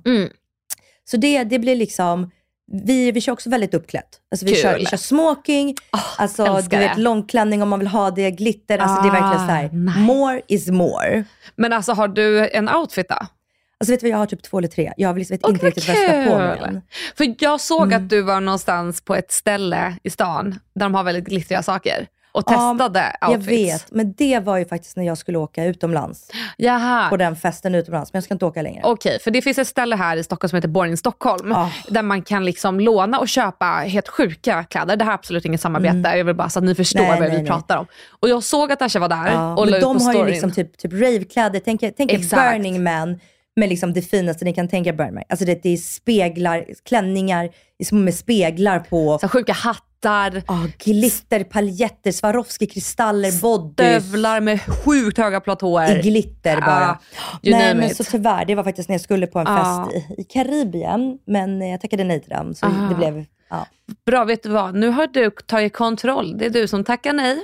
Så 1.11 1.17
det, 1.17 1.45
det 1.45 1.59
blir 1.59 1.77
liksom, 1.77 2.31
vi, 2.85 3.13
vi 3.13 3.21
kör 3.21 3.33
också 3.33 3.51
väldigt 3.51 3.75
uppklätt. 3.75 4.09
Alltså 4.31 4.47
vi, 4.47 4.53
Kul. 4.53 4.63
kör, 4.63 4.79
vi 4.79 4.87
kör 4.87 4.97
smoking, 4.97 5.75
alltså 6.19 6.61
du 6.71 6.77
vet 6.77 6.99
långklänning 6.99 7.63
om 7.63 7.69
man 7.69 7.79
vill 7.79 7.89
ha 7.89 8.11
det, 8.11 8.31
glitter. 8.31 8.79
Alltså 8.79 9.03
det 9.03 9.09
är 9.09 9.13
verkligen 9.23 9.47
så 9.49 9.53
här, 9.53 9.65
Ah, 9.65 9.73
nice. 9.73 9.99
more 9.99 10.41
is 10.49 10.69
more. 10.71 11.25
Men 11.57 11.73
alltså 11.73 11.93
har 11.93 12.09
du 12.09 12.49
en 12.51 12.69
outfit 12.69 13.09
då? 13.09 13.15
Alltså 13.81 13.93
vet 13.93 14.01
du 14.01 14.07
vad, 14.07 14.13
jag 14.13 14.19
har 14.19 14.27
typ 14.27 14.43
två 14.43 14.59
eller 14.59 14.69
tre. 14.69 14.93
Jag 14.97 15.15
vet 15.15 15.31
Åh, 15.45 15.51
inte 15.51 15.67
riktigt 15.67 15.89
vad 15.89 15.97
jag 15.97 16.23
ska 16.25 16.31
på 16.33 16.39
mig 16.39 16.59
än. 16.69 16.81
För 17.17 17.35
jag 17.39 17.61
såg 17.61 17.83
Mm. 17.87 18.05
att 18.05 18.11
du 18.11 18.23
var 18.23 18.41
någonstans 18.41 19.01
på 19.01 19.15
ett 19.15 19.33
ställe 19.33 19.97
i 20.03 20.11
stan 20.11 20.59
där 20.75 20.87
de 20.87 20.95
har 20.95 21.05
väldigt 21.05 21.25
glittriga 21.25 21.63
saker 21.63 22.07
och 22.37 22.43
Ja, 22.47 22.75
testade 22.79 23.17
Jag 23.21 23.31
outfits. 23.31 23.49
vet, 23.75 23.93
men 23.93 24.13
det 24.13 24.39
var 24.39 24.57
ju 24.59 24.65
faktiskt 24.65 24.97
när 24.97 25.05
jag 25.05 25.19
skulle 25.19 25.39
åka 25.39 25.65
utomlands. 25.65 26.31
Jaha. 26.57 27.09
På 27.09 27.17
den 27.17 27.37
festen 27.37 27.75
utomlands, 27.75 28.13
men 28.13 28.19
jag 28.19 28.25
ska 28.25 28.35
inte 28.35 28.45
åka 28.47 28.63
längre. 28.63 28.81
Okej, 28.85 29.19
för 29.21 29.31
det 29.31 29.43
finns 29.43 29.59
ett 29.59 29.69
ställe 29.69 29.97
här 29.97 30.17
i 30.17 30.25
Stockholm 30.25 30.49
som 30.49 30.57
heter 30.57 30.69
Born 30.69 30.97
Stockholm. 30.97 31.53
Ah. 31.53 31.71
Där 31.89 32.03
man 32.03 32.23
kan 32.23 32.45
liksom 32.45 32.81
låna 32.81 33.19
och 33.19 33.29
köpa 33.29 33.67
helt 33.67 34.09
sjuka 34.09 34.65
kläder. 34.65 34.97
Det 34.97 35.05
här 35.05 35.11
är 35.13 35.15
absolut 35.15 35.45
inget 35.45 35.61
samarbete. 35.61 36.09
Jag 36.17 36.25
vill 36.25 36.35
bara 36.37 36.49
så 36.49 36.59
att 36.59 36.65
ni 36.65 36.75
förstår 36.75 37.01
Mm. 37.01 37.11
Nej, 37.11 37.21
vad 37.21 37.29
nej, 37.29 37.37
vi 37.37 37.43
nej. 37.43 37.51
pratar 37.53 37.77
om. 37.77 37.87
Och 38.21 38.29
jag 38.29 38.43
såg 38.43 38.73
att 38.73 38.83
Asha 38.83 38.99
var 38.99 39.09
där 39.09 39.33
Ja, 39.33 39.57
och 39.57 39.67
la 39.67 39.77
ut 39.77 39.83
på 39.83 39.93
de 39.95 40.03
har 40.05 40.13
ju 40.13 40.19
storyn. 40.19 40.31
liksom 40.33 40.51
typ, 40.53 40.79
typ 40.79 40.93
ravekläder. 40.93 41.61
Tänk, 41.65 41.81
tänk 41.97 42.13
Exakt. 42.13 42.53
Burning 42.53 42.83
Man 42.83 43.21
med 43.61 43.69
liksom 43.69 43.93
det 43.93 44.03
finaste 44.03 44.45
ni 44.45 44.53
kan 44.53 44.69
tänka 44.69 44.91
er 44.91 44.95
Burning 44.95 45.15
Man. 45.15 45.23
Alltså 45.29 45.45
det, 45.45 45.63
det 45.63 45.69
är 45.73 45.77
speglar, 45.77 46.65
klänningar 46.89 47.49
med 47.93 48.15
speglar 48.15 48.79
på. 48.79 49.19
så 49.19 49.29
sjuka 49.29 49.53
hattar 49.53 49.86
hattar, 50.05 50.43
Ah, 50.47 50.67
glitter, 50.79 51.45
paljetter, 51.45 52.13
Swarovski-kristaller, 52.13 53.41
bodys. 53.41 54.05
stövlar 54.05 54.41
med 54.41 54.61
sjukt 54.61 55.19
höga 55.19 55.41
platåer. 55.41 55.99
I 55.99 56.03
glitter 56.03 56.61
bara. 56.61 56.99
you 57.43 57.57
nej 57.57 57.75
men 57.75 57.91
it. 57.91 57.97
så 57.97 58.05
tyvärr, 58.05 58.45
det 58.45 58.55
var 58.55 58.65
faktiskt 58.65 58.89
när 58.89 58.95
jag 58.95 59.01
skulle 59.01 59.27
på 59.27 59.39
en 59.39 59.47
fest 59.47 59.97
i, 60.19 60.21
i 60.21 60.25
Karibien. 60.25 61.19
Men 61.27 61.61
jag 61.71 61.81
tackade 61.81 62.05
nej 62.05 62.21
till 62.21 62.31
den. 62.31 62.55
Så 62.55 62.67
Ah. 62.67 62.89
det 62.89 62.95
blev, 62.95 63.25
ja. 63.51 63.67
Bra, 64.07 64.25
vet 64.25 64.43
du 64.43 64.49
vad? 64.49 64.75
Nu 64.75 64.89
har 64.89 65.07
du 65.07 65.31
tagit 65.31 65.73
kontroll. 65.73 66.39
Det 66.39 66.47
är 66.47 66.51
du 66.51 66.69
som 66.69 66.85
tackar 66.85 67.13
nej. 67.13 67.39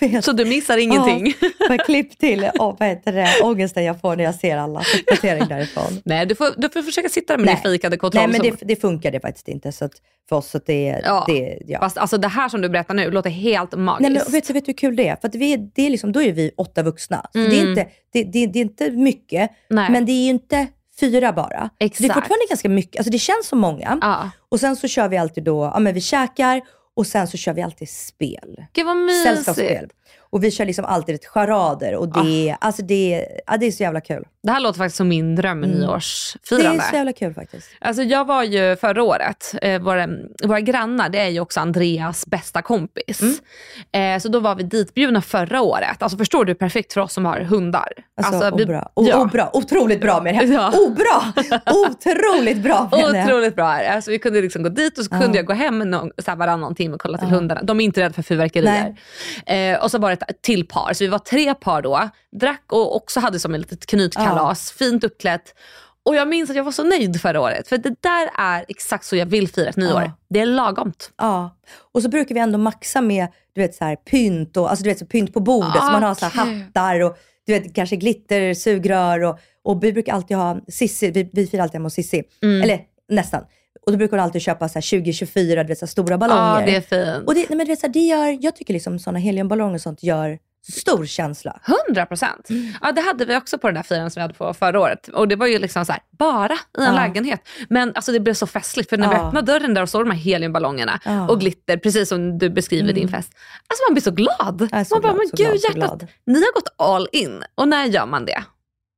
Vet. 0.00 0.24
Så 0.24 0.32
du 0.32 0.44
missar 0.44 0.76
ingenting. 0.78 1.32
Får 1.40 1.76
jag 1.76 1.86
klipp 1.86 2.18
till 2.18 2.44
oh, 2.58 2.76
vad 2.78 2.88
heter 2.88 3.12
det, 3.12 3.28
ångesten 3.42 3.84
jag 3.84 4.00
får 4.00 4.16
när 4.16 4.24
jag 4.24 4.34
ser 4.34 4.56
alla 4.56 4.82
uppdateringar 4.98 5.46
därifrån. 5.48 6.00
Nej, 6.04 6.26
du 6.26 6.34
får, 6.34 6.48
du 6.56 6.68
får 6.68 6.82
försöka 6.82 7.08
sitta 7.08 7.32
där 7.32 7.38
med 7.38 7.46
Nej. 7.46 7.60
din 7.64 7.72
fikade 7.72 7.96
kontroll. 7.96 8.20
Nej 8.30 8.40
men 8.40 8.50
som- 8.50 8.56
det, 8.60 8.74
det 8.74 8.80
funkar 8.80 9.10
det 9.10 9.20
faktiskt 9.20 9.48
inte 9.48 9.72
så 9.72 9.88
för 10.28 10.36
oss. 10.36 10.50
Så 10.50 10.56
att 10.58 10.66
det, 10.66 11.00
Ja. 11.04 11.24
det, 11.28 11.58
ja. 11.66 11.78
Fast 11.80 11.98
alltså 11.98 12.18
det 12.18 12.28
här 12.28 12.48
som 12.48 12.60
du 12.60 12.68
berättar 12.68 12.94
nu 12.94 13.10
låter 13.10 13.30
helt 13.30 13.72
magiskt. 13.76 14.00
Nej, 14.00 14.10
men 14.24 14.32
vet, 14.32 14.46
du- 14.46 14.52
vet 14.52 14.64
du 14.64 14.68
hur 14.68 14.76
kul 14.76 14.96
det 14.96 15.08
är? 15.08 15.16
För 15.16 15.28
vi, 15.38 15.56
det 15.56 15.86
är 15.86 15.90
liksom, 15.90 16.12
då 16.12 16.22
är 16.22 16.32
vi 16.32 16.50
åtta 16.56 16.82
vuxna. 16.82 17.26
Så 17.32 17.38
det, 17.38 17.44
är 17.44 17.60
Mm. 17.62 17.68
inte, 17.68 17.86
det, 18.12 18.22
det, 18.24 18.46
det 18.46 18.58
är 18.58 18.62
inte 18.62 18.90
mycket, 18.90 19.50
Nej. 19.70 19.90
men 19.90 20.06
det 20.06 20.12
är 20.12 20.24
ju 20.24 20.30
inte 20.30 20.66
fyra 21.00 21.32
bara. 21.32 21.70
Det 21.78 21.84
är 21.84 21.86
Exakt. 21.86 22.14
fortfarande 22.14 22.46
ganska 22.48 22.68
mycket. 22.68 22.98
Alltså 23.00 23.10
det 23.10 23.18
känns 23.18 23.46
som 23.46 23.58
många. 23.58 23.98
Ja. 24.00 24.30
Och 24.48 24.60
sen 24.60 24.76
så 24.76 24.88
kör 24.88 25.08
vi 25.08 25.16
alltid 25.16 25.44
då, 25.44 25.70
ja 25.74 25.78
men 25.78 25.94
vi 25.94 26.00
käkar 26.00 26.62
och 26.96 27.06
sen 27.06 27.28
så 27.28 27.36
kör 27.36 27.52
vi 27.52 27.62
alltid 27.62 27.88
spel. 27.88 28.64
Gud 28.72 28.86
vad 28.86 28.96
mysigt. 28.96 29.22
Sällskapsspel. 29.22 29.90
Och 30.30 30.44
vi 30.44 30.50
kör 30.50 30.66
liksom 30.66 30.84
alltid 30.84 31.14
ett 31.14 31.26
charader 31.26 31.94
och 31.96 32.08
det, 32.08 32.50
Ah. 32.52 32.56
alltså 32.66 32.82
det, 32.82 33.26
ja, 33.46 33.56
det 33.56 33.66
är 33.66 33.70
så 33.70 33.82
jävla 33.82 34.00
kul. 34.00 34.24
Det 34.42 34.50
här 34.50 34.60
låter 34.60 34.78
faktiskt 34.78 34.96
som 34.96 35.08
min 35.08 35.36
dröm 35.36 35.58
Mm. 35.64 35.70
Det 35.70 35.76
är 35.76 35.80
nyårsfirande. 35.86 36.82
så 36.90 36.96
jävla 36.96 37.12
kul 37.12 37.34
faktiskt. 37.34 37.68
Alltså 37.80 38.02
jag 38.02 38.24
var 38.24 38.42
ju 38.42 38.76
förra 38.76 39.02
året, 39.02 39.54
eh, 39.62 39.82
våra, 39.82 40.08
våra 40.44 40.60
grannar 40.60 41.08
det 41.08 41.18
är 41.18 41.28
ju 41.28 41.40
också 41.40 41.60
Andreas 41.60 42.26
bästa 42.26 42.62
kompis. 42.62 43.20
Mm. 43.92 44.14
Eh, 44.16 44.20
så 44.20 44.28
då 44.28 44.40
var 44.40 44.54
vi 44.54 44.62
ditbjudna 44.62 45.22
förra 45.22 45.60
året. 45.62 46.02
Alltså 46.02 46.18
förstår 46.18 46.44
du 46.44 46.54
perfekt 46.54 46.92
för 46.92 47.00
oss 47.00 47.12
som 47.12 47.24
har 47.24 47.40
hundar? 47.40 47.88
Alltså, 48.22 48.56
vi- 48.56 48.62
och 48.64 48.66
bra. 48.68 48.90
O, 48.94 49.04
ja. 49.08 49.16
och 49.16 49.28
bra. 49.28 49.50
Otroligt 49.52 50.00
bra 50.00 50.22
med 50.22 50.34
det. 50.38 50.44
Ja. 50.44 50.70
Oh, 50.70 50.94
bra. 50.94 51.32
Otroligt 51.88 52.58
bra 52.62 52.88
med 52.92 53.14
det. 53.14 53.24
Otroligt 53.24 53.56
bra. 53.56 53.66
Alltså, 53.66 54.10
vi 54.10 54.18
kunde 54.18 54.40
liksom 54.40 54.62
gå 54.62 54.68
dit 54.68 54.98
och 54.98 55.04
så 55.04 55.10
kunde 55.10 55.26
Ja. 55.26 55.34
jag 55.36 55.46
gå 55.46 55.52
hem 55.52 55.78
någon, 55.78 56.10
så 56.18 56.30
här 56.30 56.36
varannan 56.38 56.74
timme 56.74 56.94
och 56.94 57.00
kolla 57.00 57.18
till 57.18 57.28
Ja. 57.30 57.34
hundarna. 57.34 57.62
De 57.62 57.80
är 57.80 57.84
inte 57.84 58.00
rädda 58.00 58.12
för 58.14 58.22
fyrverkerier. 58.22 58.96
Eh, 59.46 59.82
och 59.82 59.90
så 59.94 59.98
var 59.98 60.10
det 60.10 60.22
ett 60.28 60.42
till 60.42 60.66
par, 60.66 60.92
så 60.92 61.04
vi 61.04 61.08
var 61.08 61.18
tre 61.18 61.54
par 61.54 61.82
då. 61.82 62.08
Drack 62.40 62.64
och 62.72 62.96
också 62.96 63.20
hade 63.20 63.40
som 63.40 63.54
ett 63.54 63.60
litet 63.60 63.86
knytkalas, 63.86 64.72
fint 64.72 65.04
uppklätt. 65.04 65.54
Och 66.04 66.14
jag 66.14 66.28
minns 66.28 66.50
att 66.50 66.56
jag 66.56 66.64
var 66.64 66.72
så 66.72 66.84
nöjd 66.84 67.20
förra 67.20 67.40
året. 67.40 67.68
För 67.68 67.78
det 67.78 67.94
där 68.00 68.30
är 68.38 68.64
exakt 68.68 69.04
så 69.04 69.16
jag 69.16 69.26
vill 69.26 69.48
fira 69.48 69.68
ett 69.68 69.76
nyår. 69.76 70.02
Ja. 70.02 70.12
Det 70.28 70.40
är 70.40 70.46
lagomt. 70.46 71.10
Ja, 71.16 71.56
och 71.92 72.02
så 72.02 72.08
brukar 72.08 72.34
vi 72.34 72.40
ändå 72.40 72.58
maxa 72.58 73.00
med 73.00 73.28
du 73.54 73.60
vet, 73.60 73.74
så 73.74 73.84
här, 73.84 73.96
pynt, 73.96 74.56
och, 74.56 74.70
alltså, 74.70 74.84
du 74.84 74.90
vet, 74.90 74.98
så 74.98 75.06
pynt 75.06 75.34
på 75.34 75.40
bordet. 75.40 75.76
Ah, 75.76 75.86
så 75.86 75.92
man 75.92 76.02
har 76.02 76.14
så 76.14 76.26
här, 76.26 76.32
hattar 76.32 77.00
och 77.00 77.18
du 77.46 77.52
vet, 77.52 77.74
kanske 77.74 77.96
glitter, 77.96 78.54
sugrör. 78.54 79.22
Och, 79.22 79.38
och 79.64 79.84
vi 79.84 79.92
brukar 79.92 80.12
alltid 80.12 80.36
ha 80.36 80.60
Sissi, 80.68 81.10
vi, 81.10 81.30
vi 81.32 81.46
firar 81.46 81.62
alltid 81.62 81.74
hemma 81.74 81.86
hos 81.86 81.94
Sissi. 81.94 82.22
Mm. 82.42 82.62
Eller 82.62 82.80
nästan. 83.08 83.44
Och 83.86 83.92
då 83.92 83.98
brukar 83.98 84.16
hon 84.16 84.24
alltid 84.24 84.42
köpa 84.42 84.68
så 84.68 84.74
här 84.74 84.98
2024, 84.98 85.62
du 85.62 85.68
vet, 85.68 85.78
så 85.78 85.84
här, 85.86 85.90
stora 85.90 86.18
ballonger. 86.18 86.60
Ja, 86.60 86.66
det 86.66 86.76
är 86.76 86.80
fint. 87.14 87.28
Och 87.28 87.34
det, 87.34 87.40
nej, 87.40 87.56
men 87.56 87.58
du 87.58 87.72
vet, 87.72 87.80
så 87.80 87.86
här, 87.86 87.92
det 87.92 88.00
gör, 88.00 88.38
jag 88.40 88.56
tycker 88.56 88.74
liksom 88.74 88.98
sådana 88.98 89.18
heliumballonger 89.18 89.74
och 89.74 89.80
sånt 89.80 90.02
gör 90.02 90.38
stor 90.72 91.06
känsla. 91.06 91.60
100 91.88 92.06
procent. 92.06 92.50
Mm. 92.50 92.72
Ja, 92.82 92.92
det 92.92 93.00
hade 93.00 93.24
vi 93.24 93.36
också 93.36 93.58
på 93.58 93.66
den 93.68 93.74
där 93.74 93.82
firandet 93.82 94.12
som 94.12 94.20
vi 94.20 94.22
hade 94.22 94.34
på 94.34 94.54
förra 94.54 94.80
året. 94.80 95.08
Och 95.08 95.28
det 95.28 95.36
var 95.36 95.46
ju 95.46 95.58
liksom 95.58 95.84
så 95.84 95.92
här, 95.92 96.02
bara 96.18 96.52
i 96.54 96.56
en 96.78 96.84
Ja. 96.84 96.92
lägenhet. 96.92 97.40
Men 97.68 97.92
alltså 97.94 98.12
det 98.12 98.20
blev 98.20 98.34
så 98.34 98.46
festligt 98.46 98.90
för 98.90 98.96
när 98.96 99.08
vi 99.08 99.14
Ja. 99.14 99.26
öppnade 99.26 99.52
dörren 99.52 99.74
där 99.74 99.82
och 99.82 99.88
såg 99.88 100.02
de 100.02 100.10
här 100.10 100.18
heliumballongerna 100.18 101.00
Ja. 101.04 101.28
och 101.28 101.40
glitter, 101.40 101.76
precis 101.76 102.08
som 102.08 102.38
du 102.38 102.50
beskriver 102.50 102.92
din 102.92 103.08
fest. 103.08 103.32
Alltså 103.66 103.82
man 103.88 103.94
blir 103.94 104.02
så 104.02 104.10
glad. 104.10 104.68
Så 104.88 104.94
man 104.94 105.02
bara, 105.02 105.12
glad, 105.12 105.16
men 105.16 105.28
så 105.28 105.36
gud 105.36 105.60
hjärtat, 105.64 106.02
ni 106.26 106.34
har 106.34 106.54
gått 106.54 106.68
all 106.76 107.08
in. 107.12 107.42
Och 107.54 107.68
när 107.68 107.84
gör 107.84 108.06
man 108.06 108.24
det? 108.24 108.44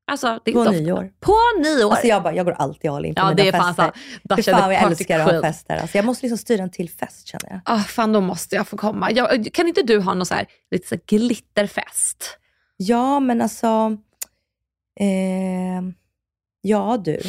Alltså, 0.08 0.40
det 0.44 0.50
är 0.50 0.52
På 0.54 0.58
inte 0.60 0.70
ofta. 0.70 0.80
nyår. 0.82 1.12
På 1.20 1.36
nyår. 1.64 1.90
Alltså 1.90 2.06
jag, 2.06 2.22
bara, 2.22 2.34
jag 2.34 2.46
går 2.46 2.52
alltid 2.52 2.90
all 2.90 3.04
in 3.06 3.14
på 3.14 3.20
Ja, 3.20 3.24
mina 3.24 3.34
det 3.42 3.48
är 3.48 3.52
fan 3.52 3.74
fester. 3.74 4.00
and 4.34 4.44
fan 4.44 4.60
vad 4.62 4.74
jag 4.74 4.82
älskar 4.82 5.20
att 5.20 5.32
ha 5.32 5.42
fester. 5.42 5.76
Alltså, 5.76 5.98
jag 5.98 6.04
måste 6.04 6.26
liksom 6.26 6.38
styra 6.38 6.62
en 6.62 6.70
till 6.70 6.90
fest 6.90 7.26
känner 7.26 7.50
jag. 7.50 7.60
Ah, 7.64 7.78
fan, 7.80 8.12
då 8.12 8.20
måste 8.20 8.56
jag 8.56 8.68
få 8.68 8.76
komma. 8.76 9.10
Jag, 9.12 9.48
kan 9.52 9.68
inte 9.68 9.82
du 9.82 9.98
ha 10.00 10.14
någon 10.14 10.26
så 10.26 10.34
här, 10.34 10.46
lite 10.70 10.88
så 10.88 10.94
här 10.94 11.02
glitterfest? 11.06 12.38
Ja, 12.76 13.20
men 13.20 13.42
alltså... 13.42 13.96
Eh, 15.00 15.82
ja 16.60 16.96
du. 17.04 17.20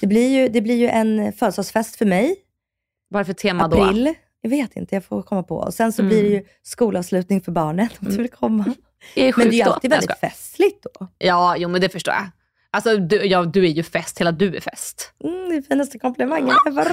Det 0.00 0.06
blir, 0.06 0.28
ju, 0.28 0.48
det 0.48 0.60
blir 0.60 0.74
ju 0.76 0.88
en 0.88 1.32
födelsedagsfest 1.32 1.96
för 1.96 2.06
mig. 2.06 2.36
Vad 3.08 3.20
är 3.20 3.24
det 3.24 3.26
för 3.26 3.32
tema 3.40 3.68
då? 3.68 3.82
April. 3.82 4.14
Jag 4.40 4.50
vet 4.50 4.76
inte, 4.76 4.94
jag 4.96 5.04
får 5.04 5.22
komma 5.22 5.42
på. 5.42 5.56
Och 5.56 5.74
sen 5.74 5.92
så 5.92 6.02
Mm. 6.02 6.08
blir 6.08 6.22
det 6.22 6.28
ju 6.28 6.44
skolavslutning 6.62 7.40
för 7.40 7.52
barnen 7.52 7.88
om 8.00 8.08
du 8.08 8.16
vill 8.16 8.30
komma. 8.30 8.64
Jag 9.14 9.28
är 9.28 9.32
Men 9.36 9.50
det 9.50 9.56
är 9.56 9.58
sjuk 9.60 9.66
då. 9.66 9.72
alltid 9.72 9.92
jag 9.92 9.96
väldigt 9.96 10.18
festligt 10.20 10.86
då. 11.00 11.06
Ja, 11.18 11.56
jo 11.58 11.68
men 11.68 11.80
det 11.80 11.88
förstår 11.88 12.14
jag. 12.14 12.24
Alltså 12.70 12.96
du, 12.96 13.16
ja, 13.24 13.42
du 13.44 13.64
är 13.64 13.68
ju 13.70 13.82
fest, 13.82 14.20
hela 14.20 14.32
du 14.32 14.56
är 14.56 14.60
fest. 14.60 15.12
Mm, 15.24 15.48
det 15.48 15.56
är 15.56 15.62
finaste 15.62 15.98
komplimangen 15.98 16.56
ever. 16.66 16.84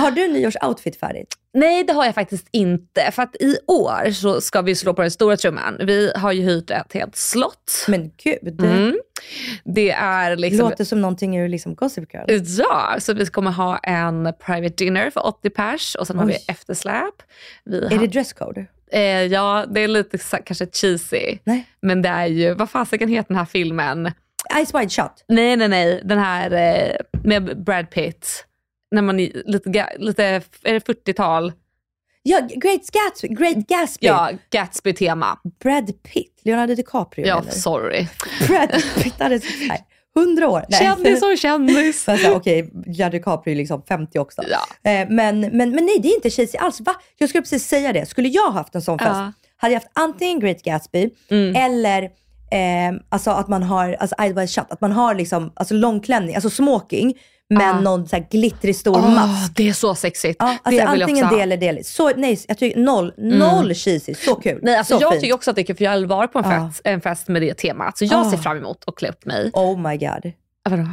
Har 0.00 0.10
du 0.10 0.28
nyårsoutfit 0.28 0.96
färdigt? 1.00 1.34
Nej 1.54 1.84
det 1.84 1.92
har 1.92 2.04
jag 2.04 2.14
faktiskt 2.14 2.48
inte. 2.50 3.10
För 3.12 3.22
att 3.22 3.36
i 3.40 3.56
år 3.66 4.10
så 4.10 4.40
ska 4.40 4.62
vi 4.62 4.74
slå 4.74 4.94
på 4.94 5.02
den 5.02 5.10
stora 5.10 5.36
trumman. 5.36 5.78
Vi 5.86 6.12
har 6.16 6.32
ju 6.32 6.42
hyrt 6.42 6.70
ett 6.70 6.92
helt 6.92 7.16
slott. 7.16 7.72
Men 7.88 8.10
gud, 8.24 8.60
Mm. 8.60 8.96
Det 9.64 9.90
är 9.90 10.36
liksom... 10.36 10.68
låter 10.70 10.84
som 10.84 11.00
någonting 11.00 11.36
ur 11.38 11.48
liksom 11.48 11.74
Gossip 11.74 12.14
Girl. 12.14 12.40
Ja, 12.58 12.96
så 12.98 13.12
vi 13.14 13.26
kommer 13.26 13.50
ha 13.50 13.78
en 13.78 14.32
private 14.46 14.74
dinner 14.84 15.10
för 15.10 15.26
80 15.26 15.50
pers 15.50 15.94
och 15.94 16.06
sen 16.06 16.18
har 16.18 16.26
vi 16.26 16.32
Oj. 16.32 16.44
eftersläp. 16.48 17.14
Vi 17.64 17.78
Är 17.78 17.90
har, 17.90 17.98
det 17.98 18.06
dresscode? 18.06 18.66
Eh, 18.92 19.02
ja, 19.26 19.66
det 19.70 19.80
är 19.80 19.88
lite 19.88 20.18
kanske 20.44 20.66
cheesy. 20.66 21.38
Nej. 21.44 21.68
Men 21.82 22.02
det 22.02 22.08
är 22.08 22.26
ju, 22.26 22.54
vad 22.54 22.70
fasiken 22.70 23.08
heter 23.08 23.28
den 23.28 23.36
här 23.38 23.44
filmen? 23.44 24.12
Ice 24.66 24.74
Wide 24.74 24.90
Shut? 24.90 25.24
Nej, 25.28 25.56
nej, 25.56 25.68
nej. 25.68 26.00
Den 26.04 26.18
här 26.18 26.50
eh, 26.52 26.96
med 27.24 27.64
Brad 27.64 27.90
Pitt. 27.90 28.44
När 28.90 29.02
man 29.02 29.20
är 29.20 29.42
lite, 29.46 29.88
lite 29.98 30.24
är 30.24 30.72
det 30.72 30.86
40-tal? 30.86 31.52
Ja, 32.22 32.38
Great 32.56 32.90
Gatsby. 32.92 33.28
Great 33.28 33.56
Gatsby. 33.68 34.06
Ja, 34.06 34.30
Gatsby-tema. 34.50 35.38
Brad 35.62 36.02
Pitt. 36.02 36.40
Leonardo 36.44 36.74
DiCaprio 36.74 37.26
Ja, 37.26 37.40
eller? 37.40 37.50
sorry. 37.50 38.06
Brad 38.46 38.82
Pitt 39.02 39.14
hade 39.18 39.40
100 40.16 40.48
år. 40.48 40.64
Nej. 40.68 40.80
Kändis 40.80 41.22
och 41.22 41.38
kändis. 41.38 42.06
Okej, 42.34 42.70
Leonardo 42.86 43.16
DiCaprio 43.18 43.52
är 43.52 43.56
liksom 43.56 43.82
50 43.88 44.18
också. 44.18 44.42
Ja. 44.50 44.90
Eh, 44.90 45.08
men, 45.10 45.40
men, 45.40 45.50
men 45.56 45.84
nej, 45.86 45.98
det 46.02 46.08
är 46.08 46.14
inte 46.14 46.30
cheesy 46.30 46.58
alls. 46.58 46.80
Va? 46.80 46.94
Jag 47.18 47.28
skulle 47.28 47.42
precis 47.42 47.66
säga 47.68 47.92
det. 47.92 48.06
Skulle 48.06 48.28
jag 48.28 48.50
haft 48.50 48.74
en 48.74 48.82
sån 48.82 48.98
fest, 48.98 49.10
Ja. 49.10 49.32
hade 49.56 49.74
jag 49.74 49.80
haft 49.80 49.92
antingen 49.92 50.40
Great 50.40 50.62
Gatsby 50.62 51.10
Mm. 51.30 51.56
eller 51.56 52.02
eh, 52.52 53.00
alltså 53.08 53.30
att 53.30 53.48
man 53.48 53.62
har, 53.62 53.92
alltså 54.00 54.16
Wide 54.22 54.46
Shut, 54.46 54.64
att 54.70 54.80
man 54.80 54.92
har 54.92 55.14
liksom, 55.14 55.52
alltså 55.56 55.74
långklänning, 55.74 56.34
alltså 56.34 56.50
smoking, 56.50 57.14
men 57.50 57.66
Ja. 57.66 57.80
någon 57.80 58.08
så 58.08 58.16
här 58.16 58.26
glittrig 58.30 58.76
stor 58.76 58.96
Åh, 58.96 59.14
mask. 59.14 59.52
det 59.56 59.68
är 59.68 59.72
så 59.72 59.94
sexigt. 59.94 60.38
Det 60.40 60.58
alltså 60.62 60.82
antingen 60.86 61.28
det 61.28 61.40
eller 61.40 61.56
det. 61.56 61.86
Så, 61.86 62.10
nej, 62.16 62.40
jag 62.48 62.58
tycker 62.58 62.80
noll, 62.80 63.12
noll 63.18 63.74
cheesy. 63.74 64.14
Så 64.14 64.34
kul. 64.34 64.58
Nej, 64.62 64.76
alltså 64.76 64.96
så 64.98 65.02
jag 65.02 65.12
fint. 65.12 65.20
tycker 65.22 65.34
också 65.34 65.50
att 65.50 65.56
det 65.56 65.62
är 65.62 65.66
kul 65.66 65.76
för 65.76 65.84
jag 65.84 65.90
har 65.92 66.06
varit 66.06 66.32
på 66.32 66.38
en 66.38 66.50
Ja. 66.50 66.66
fest, 66.68 66.80
en 66.84 67.00
fest 67.00 67.28
med 67.28 67.42
det 67.42 67.54
temat. 67.54 67.98
Så 67.98 68.04
jag 68.04 68.26
Ah. 68.26 68.30
ser 68.30 68.36
fram 68.38 68.56
emot 68.56 68.84
att 68.86 68.94
klä 68.96 69.08
upp 69.08 69.24
mig. 69.26 69.50
Oh 69.52 69.78
my 69.90 69.96
god. 69.96 70.32
Ah, 70.64 70.70
Vadå? 70.70 70.86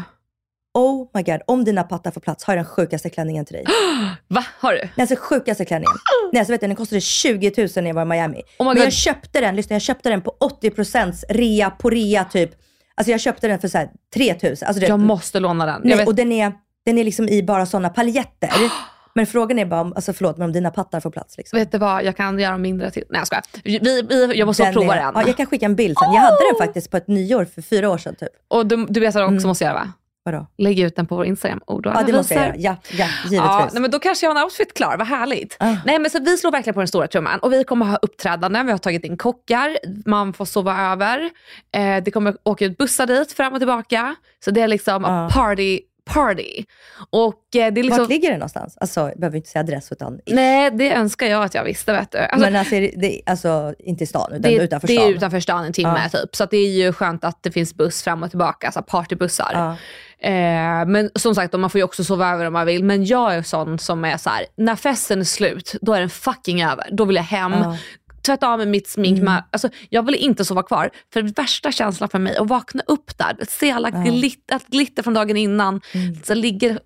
Oh 0.74 1.08
my 1.14 1.24
god. 1.24 1.42
Om 1.48 1.64
dina 1.64 1.84
pattar 1.84 2.12
får 2.12 2.22
plats 2.22 2.44
har 2.44 2.54
jag 2.54 2.58
den 2.66 2.66
sjukaste 2.72 3.10
klänningen 3.10 3.46
till 3.46 3.54
dig. 3.54 3.66
Va? 4.28 4.46
Har 4.60 4.72
du? 4.74 4.78
Nej, 4.80 4.90
alltså 4.98 5.16
sjukaste 5.20 5.66
klänningen. 5.66 5.96
Nej, 6.34 6.40
alltså 6.40 6.52
vet 6.54 6.62
du, 6.62 6.68
den 6.68 6.76
kostade 6.76 7.02
20 7.02 7.54
000 7.58 7.70
när 7.76 7.88
jag 7.88 7.94
var 7.94 8.02
i 8.02 8.06
Miami. 8.06 8.42
Oh 8.60 8.68
my 8.68 8.74
Men 8.74 8.84
jag 8.84 8.94
köpte 8.94 9.42
den, 9.42 9.56
lyssna, 9.56 9.74
jag 9.76 9.82
köpte 9.82 10.10
den 10.10 10.22
på 10.22 10.36
80% 10.62 11.24
rea 11.30 11.70
på 11.70 11.90
rea 11.90 12.24
typ. 12.26 12.52
Alltså 13.00 13.12
jag 13.12 13.20
köpte 13.20 13.48
den 13.48 13.60
för 13.60 13.68
så 13.68 13.78
här 13.78 13.90
3 14.14 14.36
000. 14.44 14.52
Alltså, 14.52 14.80
det, 14.80 14.88
Jag 14.88 15.00
måste 15.00 15.40
låna 15.40 15.66
den. 15.66 15.82
Nej, 15.84 16.06
och 16.06 16.16
den 16.16 16.32
är, 16.32 16.54
den 16.86 16.98
är 16.98 17.04
liksom 17.04 17.30
i 17.30 17.44
bara 17.44 17.66
sådana 17.66 17.90
paljetter. 17.90 18.52
Men 19.14 19.26
frågan 19.28 19.60
är 19.60 19.66
bara 19.66 19.82
om, 19.82 19.94
alltså 19.96 20.14
förlåt, 20.14 20.38
men 20.38 20.46
om 20.46 20.52
dina 20.54 20.72
pattar 20.72 21.00
får 21.00 21.12
plats. 21.12 21.38
Liksom. 21.38 21.60
vet 21.60 21.72
du 21.72 21.78
vad, 21.78 22.04
jag 22.04 22.18
kan 22.18 22.40
göra 22.40 22.58
mindre 22.58 22.92
till. 22.92 23.04
Nej 23.10 23.20
jag 23.20 23.28
skojar. 23.28 23.44
Vi, 23.64 24.02
vi, 24.10 24.38
jag 24.40 24.46
måste 24.46 24.72
prova 24.74 24.96
är, 24.96 25.00
den. 25.06 25.12
Ja, 25.16 25.24
jag 25.28 25.38
kan 25.38 25.46
skicka 25.46 25.66
en 25.66 25.76
bild 25.76 25.98
sen. 26.04 26.14
Jag 26.14 26.22
hade 26.22 26.36
den 26.52 26.58
faktiskt 26.68 26.92
på 26.92 26.98
ett 26.98 27.08
nyår 27.08 27.46
för 27.46 27.62
fyra 27.62 27.90
år 27.90 27.98
sedan 27.98 28.16
typ. 28.16 28.30
Och 28.48 28.66
du, 28.66 28.86
du 28.90 29.00
vet 29.00 29.16
vad 29.16 29.24
du 29.24 29.26
också 29.28 29.36
Mm. 29.38 29.48
måste 29.48 29.64
göra 29.64 29.74
va? 29.74 29.92
Vadå? 30.32 30.48
Lägg 30.58 30.80
ut 30.80 30.96
den 30.96 31.08
på 31.08 31.16
vår 31.16 31.26
Instagram. 31.26 31.62
Oh, 31.68 31.82
då 31.82 31.90
Ja, 31.96 32.04
det 32.08 32.14
måste 32.14 32.34
jag 32.34 32.44
göra. 32.46 32.56
Ja, 32.58 32.76
ja 32.92 33.06
givetvis. 33.24 33.34
Ja, 33.38 33.70
nej, 33.74 33.82
men 33.82 33.92
då 33.92 34.00
kanske 34.00 34.26
jag 34.26 34.34
har 34.34 34.40
en 34.40 34.44
outfit 34.44 34.74
klar, 34.74 34.98
vad 34.98 35.08
härligt. 35.08 35.58
Ah. 35.60 35.76
Nej, 35.86 36.00
men 36.00 36.12
så 36.12 36.20
vi 36.20 36.38
slår 36.38 36.52
verkligen 36.52 36.74
på 36.74 36.80
den 36.80 36.88
stora 36.88 37.08
trumman 37.08 37.40
och 37.40 37.54
vi 37.54 37.64
kommer 37.64 37.86
ha 37.86 37.98
uppträdanden, 37.98 38.66
vi 38.66 38.72
har 38.72 38.80
tagit 38.80 39.06
in 39.06 39.18
kockar, 39.18 39.78
man 40.06 40.34
får 40.34 40.46
sova 40.46 40.92
över, 40.92 41.30
eh, 41.76 42.04
det 42.04 42.12
kommer 42.12 42.36
åka 42.44 42.66
ut 42.66 42.78
bussar 42.78 43.08
dit 43.08 43.32
fram 43.32 43.54
och 43.54 43.60
tillbaka. 43.60 44.16
Så 44.46 44.52
det 44.52 44.62
är 44.62 44.68
liksom 44.68 45.06
Ah. 45.06 45.30
party, 45.30 45.80
party. 46.14 46.64
Och 47.10 47.56
eh, 47.56 47.74
det 47.74 47.82
är 47.82 47.84
liksom... 47.84 48.00
Vart 48.00 48.10
ligger 48.10 48.32
det 48.32 48.38
någonstans? 48.38 48.78
Alltså, 48.78 49.00
jag 49.00 49.20
behöver 49.20 49.38
inte 49.38 49.50
säga 49.50 49.62
adress 49.62 49.92
utan... 49.92 50.20
Nej, 50.26 50.72
det 50.72 50.94
önskar 50.94 51.28
jag 51.28 51.44
att 51.44 51.54
jag 51.54 51.64
visste 51.64 51.94
vet 51.94 52.12
du. 52.12 52.18
Alltså, 52.18 52.40
men 52.40 52.56
alltså, 52.56 52.76
det, 52.76 52.94
det, 52.98 53.22
alltså 53.26 53.74
inte 53.80 54.04
i 54.04 54.08
stan, 54.08 54.28
utan 54.30 54.42
det, 54.42 54.54
utanför 54.54 54.88
det 54.88 54.94
stan? 54.94 55.08
är 55.08 55.12
utanför 55.12 55.40
stan 55.40 55.66
en 55.66 55.74
timme 55.74 56.10
typ. 56.10 56.36
Så 56.36 56.46
det 56.46 56.58
är 56.58 56.70
ju 56.70 56.94
skönt 56.94 57.24
att 57.24 57.44
det 57.44 57.52
finns 57.52 57.74
buss 57.74 58.04
fram 58.04 58.24
och 58.24 58.30
tillbaka, 58.30 58.68
alltså 58.68 58.82
partybussar. 58.82 59.52
Ja. 59.54 59.76
Eh, 60.22 60.86
men 60.86 61.10
som 61.16 61.36
sagt, 61.36 61.54
man 61.54 61.70
får 61.70 61.80
ju 61.80 61.84
också 61.86 62.04
sova 62.04 62.34
över 62.34 62.46
om 62.46 62.54
man 62.54 62.66
vill. 62.66 62.84
Men 62.84 63.06
jag 63.06 63.36
är 63.36 63.42
sån 63.42 63.80
som 63.80 64.06
är 64.06 64.18
så 64.18 64.30
här: 64.30 64.46
när 64.58 64.76
festen 64.76 65.20
är 65.20 65.24
slut, 65.24 65.76
då 65.82 65.94
är 65.94 66.00
den 66.00 66.10
fucking 66.10 66.64
över. 66.64 66.88
Då 66.92 67.06
vill 67.06 67.16
jag 67.16 67.24
hem. 67.24 67.52
Ja. 67.52 67.78
Tvätta 68.22 68.48
av 68.48 68.58
mig 68.58 68.68
mitt 68.68 68.88
smink. 68.88 69.20
Mm. 69.20 69.34
Med, 69.34 69.44
alltså, 69.52 69.70
jag 69.90 70.06
vill 70.06 70.16
inte 70.16 70.46
sova 70.46 70.64
kvar. 70.64 70.90
För 71.14 71.22
värsta 71.22 71.72
känslan 71.72 72.10
för 72.10 72.20
mig 72.20 72.38
att 72.38 72.48
vakna 72.48 72.84
upp 72.88 73.18
där, 73.18 73.38
se 73.50 73.72
alla 73.72 73.90
glitter, 73.90 74.54
allt 74.56 74.68
glitter 74.68 75.04
från 75.04 75.14
dagen 75.14 75.38
innan. 75.38 75.82
Så 76.24 76.34
ligger 76.34 76.80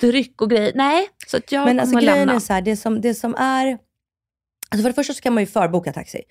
dryck 0.00 0.42
och 0.42 0.50
grejer. 0.50 0.72
Nej, 0.74 1.08
så 1.26 1.36
att 1.36 1.52
jag 1.52 1.62
Mm. 1.62 1.76
Men 1.76 1.80
alltså 1.80 1.92
kommer 1.92 2.02
grejen 2.02 2.18
lämna. 2.18 2.34
är 2.34 2.38
så 2.38 2.52
här, 2.52 2.62
det 2.62 2.76
som, 2.76 3.00
det 3.00 3.14
som 3.14 3.34
är... 3.34 3.78
Alltså 4.68 4.82
för 4.82 4.88
det 4.88 4.94
första 4.94 5.14
så 5.14 5.20
kan 5.20 5.34
man 5.34 5.42
ju 5.42 5.46
förboka 5.46 5.92
taxi. 5.92 6.22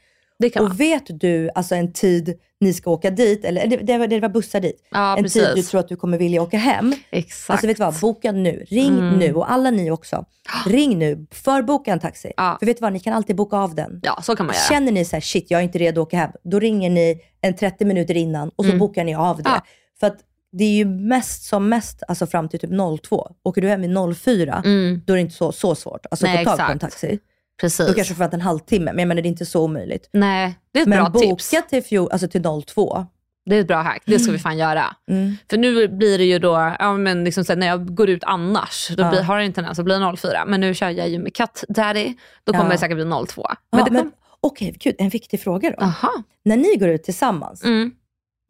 Och 0.59 0.79
vet 0.79 1.19
du 1.19 1.49
alltså 1.55 1.75
en 1.75 1.93
tid 1.93 2.39
ni 2.59 2.73
ska 2.73 2.91
åka 2.91 3.09
dit, 3.09 3.45
eller 3.45 3.67
det, 3.67 3.77
det, 3.77 3.97
var- 3.97 4.07
det 4.07 4.19
var 4.19 4.29
bussar 4.29 4.59
dit. 4.59 4.87
Ja, 4.91 5.17
en 5.17 5.23
tid 5.23 5.43
du 5.43 5.47
precis. 5.47 5.69
tror 5.69 5.79
att 5.79 5.87
du 5.87 5.95
kommer 5.95 6.17
vilja 6.17 6.41
åka 6.41 6.57
hem. 6.57 6.93
Exakt. 7.11 7.49
Alltså 7.49 7.67
vet 7.67 7.77
du 7.77 7.83
vad, 7.83 7.99
boka 7.99 8.31
nu. 8.31 8.65
Ring 8.69 8.97
Mm. 8.99 9.19
nu 9.19 9.33
och 9.33 9.51
alla 9.51 9.71
ni 9.71 9.91
också. 9.91 10.25
Ring 10.65 10.99
nu, 10.99 11.27
förboka 11.31 11.91
en 11.93 11.99
taxi. 11.99 12.31
Ja. 12.37 12.55
För 12.59 12.65
vet 12.65 12.77
du 12.77 12.81
vad, 12.81 12.93
ni 12.93 12.99
kan 12.99 13.13
alltid 13.13 13.35
boka 13.35 13.57
av 13.57 13.75
den. 13.75 13.99
Ja, 14.03 14.21
så 14.21 14.35
kan 14.35 14.45
man 14.45 14.55
göra. 14.55 14.63
Känner 14.69 14.91
ni 14.91 15.05
så 15.05 15.15
här, 15.15 15.21
shit 15.21 15.51
jag 15.51 15.59
är 15.59 15.63
inte 15.63 15.77
redo 15.79 16.01
att 16.01 16.07
åka 16.07 16.17
hem. 16.17 16.31
Då 16.43 16.59
ringer 16.59 16.89
ni 16.89 17.21
en 17.41 17.55
30 17.55 17.85
minuter 17.85 18.17
innan 18.17 18.49
och 18.55 18.65
så 18.65 18.69
Mm. 18.71 18.79
bokar 18.79 19.03
ni 19.03 19.15
av 19.15 19.37
det. 19.37 19.43
Ja. 19.49 19.61
För 19.99 20.07
att 20.07 20.17
det 20.51 20.63
är 20.63 20.71
ju 20.75 20.85
mest 20.85 21.43
som 21.43 21.69
mest 21.69 22.03
alltså 22.07 22.27
fram 22.27 22.49
till 22.49 22.59
typ 22.59 22.69
02. 23.03 23.31
Åker 23.43 23.61
du 23.61 23.67
hem 23.69 23.83
i 23.83 24.13
04, 24.15 24.61
Mm, 24.65 25.01
då 25.05 25.13
är 25.13 25.17
det 25.17 25.21
inte 25.21 25.35
så, 25.35 25.51
så 25.51 25.75
svårt. 25.75 26.05
Alltså 26.11 26.25
Nej, 26.25 26.45
få 26.45 26.49
tag 26.57 26.65
på 26.65 26.71
en 26.71 26.79
taxi. 26.79 27.19
Precis. 27.61 27.87
Då 27.87 27.93
kanske 27.93 28.13
får 28.13 28.19
vänta 28.19 28.35
en 28.37 28.41
halvtimme, 28.41 28.85
men 28.93 28.99
jag 28.99 29.07
menar 29.07 29.21
det 29.21 29.27
är 29.27 29.29
inte 29.31 29.45
så 29.45 29.63
omöjligt. 29.63 30.09
Nej, 30.13 30.55
det 30.73 30.79
är 30.79 30.83
ett 30.83 30.87
Men 30.89 30.99
bra 30.99 31.09
boka 31.09 31.27
tips. 31.27 31.69
till, 31.69 31.83
fjol, 31.83 32.09
alltså 32.11 32.27
till 32.27 32.43
02. 32.67 33.05
Det 33.49 33.55
är 33.55 33.61
ett 33.61 33.67
bra 33.67 33.81
hack. 33.81 34.03
Det 34.05 34.19
ska 34.19 34.31
vi 34.31 34.37
fan 34.39 34.57
göra. 34.57 34.95
Mm. 35.11 35.37
För 35.49 35.57
nu 35.57 35.87
blir 35.87 36.17
det 36.17 36.23
ju 36.23 36.39
då, 36.39 36.75
ja, 36.79 36.93
men 36.97 37.23
liksom 37.23 37.45
så 37.45 37.55
när 37.55 37.67
jag 37.67 37.95
går 37.95 38.09
ut 38.09 38.23
annars, 38.23 38.87
då 38.97 39.03
Ja. 39.03 39.09
blir, 39.09 39.21
har 39.21 39.37
det 39.39 39.43
en 39.45 39.53
tendens 39.53 39.79
att 39.79 39.85
bli 39.85 39.99
04. 40.17 40.45
Men 40.47 40.61
nu 40.61 40.73
kör 40.73 40.89
jag 40.89 41.09
ju 41.09 41.19
med 41.19 41.33
Cat 41.35 41.63
Daddy, 41.69 42.13
då 42.43 42.51
kommer 42.53 42.65
Ja. 42.65 42.71
det 42.71 42.77
säkert 42.77 42.95
bli 42.97 43.05
02. 43.05 43.47
Men, 43.47 43.55
Men 43.71 43.79
ja, 43.79 43.85
det 43.85 43.91
men, 43.91 44.01
kom, 44.01 44.11
Okej, 44.41 44.75
gud, 44.79 44.95
en 44.97 45.09
viktig 45.09 45.39
fråga 45.41 45.71
då. 45.77 45.83
aha. 45.85 46.11
När 46.45 46.57
ni 46.57 46.75
går 46.75 46.89
ut 46.89 47.03
tillsammans, 47.03 47.63
Mm. 47.63 47.91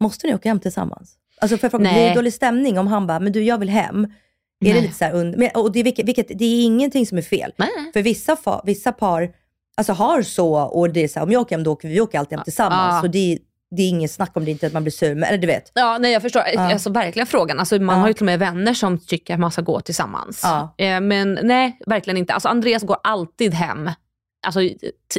måste 0.00 0.26
ni 0.26 0.34
åka 0.34 0.48
hem 0.48 0.60
tillsammans? 0.60 1.14
Alltså 1.40 1.56
för 1.58 1.64
jag 1.64 1.70
fråga, 1.70 1.90
blir 1.92 2.08
det 2.08 2.14
dålig 2.14 2.32
stämning 2.34 2.78
om 2.78 2.86
han 2.86 3.06
bara, 3.06 3.20
men 3.20 3.32
du 3.32 3.42
jag 3.42 3.58
vill 3.58 3.68
hem. 3.68 4.06
Är 4.64 4.74
det 4.74 4.80
lite 4.80 4.94
så 4.94 5.04
und- 5.04 5.36
men, 5.36 5.50
och 5.54 5.72
det, 5.72 5.80
är 5.80 5.84
vilket, 5.84 6.06
vilket, 6.06 6.28
det 6.38 6.44
är 6.44 6.64
ingenting 6.64 7.06
som 7.06 7.18
är 7.18 7.22
fel. 7.22 7.52
Nej. 7.56 7.68
För 7.92 8.02
vissa, 8.02 8.36
fa, 8.36 8.62
vissa 8.64 8.92
par 8.92 9.30
alltså, 9.76 9.92
har 9.92 10.22
så 10.22 10.54
och 10.54 10.90
det 10.90 11.04
är 11.04 11.08
så 11.08 11.18
här, 11.18 11.26
om 11.26 11.32
jag 11.32 11.40
åker 11.42 11.56
hem 11.56 11.64
då 11.64 11.72
åker 11.72 11.88
vi, 11.88 11.94
vi 11.94 12.00
åker 12.00 12.18
alltid 12.18 12.38
hem 12.38 12.44
tillsammans. 12.44 12.94
Ja. 12.94 13.00
Så 13.00 13.06
det, 13.06 13.38
det 13.76 13.82
är 13.82 13.88
inget 13.88 14.10
snack 14.10 14.30
om 14.36 14.44
det 14.44 14.50
inte 14.50 14.66
att 14.66 14.72
man 14.72 14.82
blir 14.84 14.92
sur. 14.92 15.14
Men, 15.14 15.24
eller 15.24 15.38
du 15.38 15.46
vet. 15.46 15.70
Ja, 15.74 15.98
nej 15.98 16.12
jag 16.12 16.22
förstår. 16.22 16.42
Ja. 16.54 16.72
Alltså 16.72 16.90
verkligen 16.90 17.26
frågan. 17.26 17.58
Alltså, 17.60 17.78
man 17.80 17.94
Ja. 17.96 18.00
har 18.00 18.08
ju 18.08 18.14
till 18.14 18.22
och 18.22 18.26
med 18.26 18.38
vänner 18.38 18.74
som 18.74 18.98
tycker 18.98 19.34
att 19.34 19.40
man 19.40 19.50
ska 19.50 19.62
gå 19.62 19.80
tillsammans. 19.80 20.40
Ja. 20.42 20.74
Eh, 20.78 21.00
men 21.00 21.38
nej, 21.42 21.78
verkligen 21.86 22.16
inte. 22.16 22.32
Alltså 22.34 22.48
Andreas 22.48 22.82
går 22.82 22.96
alltid 23.02 23.54
hem. 23.54 23.90
Alltså, 24.46 24.60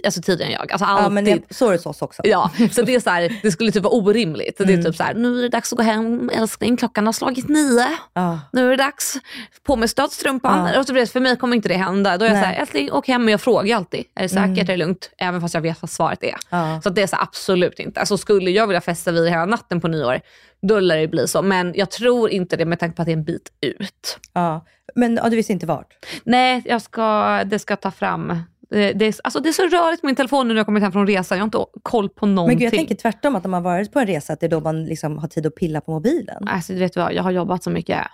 alltså 0.05 0.21
tidigare 0.21 0.49
än 0.51 0.53
jag. 0.59 0.71
Alltså 0.71 0.85
alltid. 0.85 1.05
Ja, 1.05 1.09
men 1.09 1.27
jag, 1.27 1.41
så 1.49 1.65
är 1.67 1.71
det 1.71 1.77
hos 1.77 1.85
oss 1.85 2.01
också. 2.01 2.21
Ja, 2.25 2.51
så 2.71 2.81
det 2.81 2.95
är 2.95 2.99
så 2.99 3.09
här, 3.09 3.39
det 3.43 3.51
skulle 3.51 3.71
typ 3.71 3.83
vara 3.83 3.93
orimligt. 3.93 4.57
Det 4.57 4.63
är 4.63 4.67
Mm. 4.69 4.85
typ 4.85 4.95
så 4.95 5.03
här, 5.03 5.13
nu 5.13 5.37
är 5.39 5.41
det 5.41 5.49
dags 5.49 5.73
att 5.73 5.77
gå 5.77 5.83
hem 5.83 6.29
älskling, 6.33 6.77
klockan 6.77 7.05
har 7.05 7.13
slagit 7.13 7.47
nio. 7.49 7.85
Ja. 8.13 8.39
Nu 8.53 8.65
är 8.65 8.69
det 8.69 8.83
dags, 8.83 9.17
på 9.63 9.75
med 9.75 9.89
stödstrumpan. 9.89 10.65
Det, 10.87 11.07
för 11.07 11.19
mig 11.19 11.37
kommer 11.37 11.55
inte 11.55 11.69
det 11.69 11.75
hända. 11.77 12.17
Då 12.17 12.25
är 12.25 12.29
jag 12.29 12.33
Nej. 12.35 12.43
så 12.43 12.47
här, 12.49 12.61
älskling 12.61 12.91
åk 12.91 13.07
hem. 13.07 13.25
Men 13.25 13.31
jag 13.31 13.41
frågar 13.41 13.77
alltid, 13.77 14.03
är 14.15 14.23
det 14.23 14.29
säkert, 14.29 14.43
Mm. 14.45 14.59
är 14.59 14.63
det 14.65 14.77
lugnt? 14.77 15.09
Även 15.17 15.41
fast 15.41 15.53
jag 15.53 15.61
vet 15.61 15.81
vad 15.81 15.89
svaret 15.89 16.23
är. 16.23 16.35
Ja. 16.49 16.81
Så 16.83 16.89
det 16.89 17.01
är 17.01 17.07
så 17.07 17.15
här, 17.15 17.23
absolut 17.23 17.79
inte. 17.79 17.99
Alltså 17.99 18.17
skulle 18.17 18.51
jag 18.51 18.67
vilja 18.67 18.81
festa 18.81 19.11
vid 19.11 19.29
hela 19.29 19.45
natten 19.45 19.81
på 19.81 19.87
nyår, 19.87 20.19
då 20.61 20.79
lär 20.79 20.97
det 20.97 21.07
bli 21.07 21.27
så. 21.27 21.41
Men 21.41 21.73
jag 21.75 21.91
tror 21.91 22.29
inte 22.29 22.57
det 22.57 22.65
med 22.65 22.79
tanke 22.79 22.95
på 22.95 23.01
att 23.01 23.05
det 23.05 23.11
är 23.11 23.17
en 23.17 23.23
bit 23.23 23.49
ut. 23.61 24.19
Ja. 24.33 24.65
Men 24.95 25.15
ja, 25.23 25.29
du 25.29 25.35
visste 25.35 25.53
inte 25.53 25.65
vart? 25.65 25.93
Nej, 26.23 26.61
jag 26.65 26.81
ska, 26.81 27.43
det 27.45 27.59
ska 27.59 27.75
ta 27.75 27.91
fram. 27.91 28.41
Det, 28.69 28.93
det, 28.93 29.05
är, 29.05 29.15
alltså 29.23 29.39
det 29.39 29.49
är 29.49 29.53
så 29.53 29.67
rörigt 29.67 30.01
på 30.01 30.07
min 30.07 30.15
telefon 30.15 30.47
nu 30.47 30.53
när 30.53 30.59
jag 30.59 30.65
kommit 30.65 30.83
hem 30.83 30.91
från 30.91 31.07
resan. 31.07 31.37
Jag 31.37 31.43
har 31.43 31.47
inte 31.47 31.79
koll 31.83 32.09
på 32.09 32.25
någonting. 32.25 32.57
Men 32.57 32.59
gud, 32.59 32.65
jag 32.65 32.73
tänker 32.73 32.95
tvärtom, 32.95 33.35
att 33.35 33.45
om 33.45 33.51
man 33.51 33.63
varit 33.63 33.91
på 33.91 33.99
en 33.99 34.07
resa, 34.07 34.33
att 34.33 34.39
det 34.39 34.45
är 34.45 34.49
då 34.49 34.59
man 34.59 34.85
liksom 34.85 35.17
har 35.17 35.27
tid 35.27 35.45
att 35.45 35.55
pilla 35.55 35.81
på 35.81 35.91
mobilen. 35.91 36.47
Alltså, 36.47 36.73
du 36.73 36.79
vet 36.79 36.95
vad, 36.95 37.13
jag 37.13 37.23
har 37.23 37.31
jobbat 37.31 37.63
så 37.63 37.69
mycket 37.69 38.07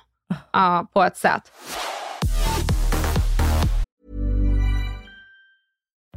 ja, 0.51 0.87
på 0.93 1.03
ett 1.03 1.17
sätt. 1.17 1.51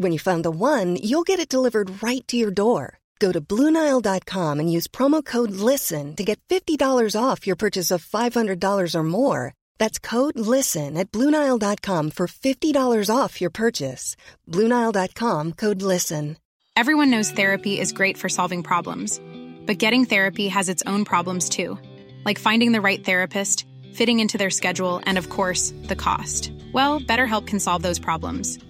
When 0.00 0.12
you 0.12 0.18
find 0.18 0.42
the 0.42 0.50
one, 0.50 0.96
you'll 0.96 1.28
get 1.28 1.40
it 1.40 1.50
delivered 1.50 2.02
right 2.02 2.26
to 2.28 2.34
your 2.34 2.50
door. 2.50 3.00
Go 3.18 3.32
to 3.32 3.38
Bluenile.com 3.38 4.58
and 4.58 4.72
use 4.72 4.88
promo 4.88 5.22
code 5.22 5.50
LISTEN 5.50 6.16
to 6.16 6.24
get 6.24 6.40
$50 6.48 7.14
off 7.14 7.46
your 7.46 7.56
purchase 7.56 7.90
of 7.90 8.02
$500 8.02 8.94
or 8.94 9.02
more. 9.02 9.52
That's 9.78 9.98
code 9.98 10.38
LISTEN 10.38 10.96
at 10.96 11.10
Bluenile.com 11.12 12.12
for 12.12 12.26
$50 12.26 13.14
off 13.14 13.42
your 13.42 13.50
purchase. 13.50 14.16
Bluenile.com 14.48 15.52
code 15.52 15.82
LISTEN. 15.82 16.38
Everyone 16.76 17.10
knows 17.10 17.30
therapy 17.30 17.78
is 17.78 17.92
great 17.92 18.16
for 18.16 18.30
solving 18.30 18.62
problems, 18.62 19.20
but 19.66 19.76
getting 19.76 20.06
therapy 20.06 20.48
has 20.48 20.70
its 20.70 20.82
own 20.86 21.04
problems 21.04 21.50
too, 21.50 21.78
like 22.24 22.38
finding 22.38 22.72
the 22.72 22.80
right 22.80 23.04
therapist, 23.04 23.66
fitting 23.92 24.20
into 24.20 24.38
their 24.38 24.48
schedule, 24.50 25.02
and 25.04 25.18
of 25.18 25.28
course, 25.28 25.74
the 25.88 26.02
cost. 26.06 26.50
Well, 26.72 27.00
BetterHelp 27.00 27.46
can 27.46 27.60
solve 27.60 27.82
those 27.82 27.98
problems. 27.98 28.58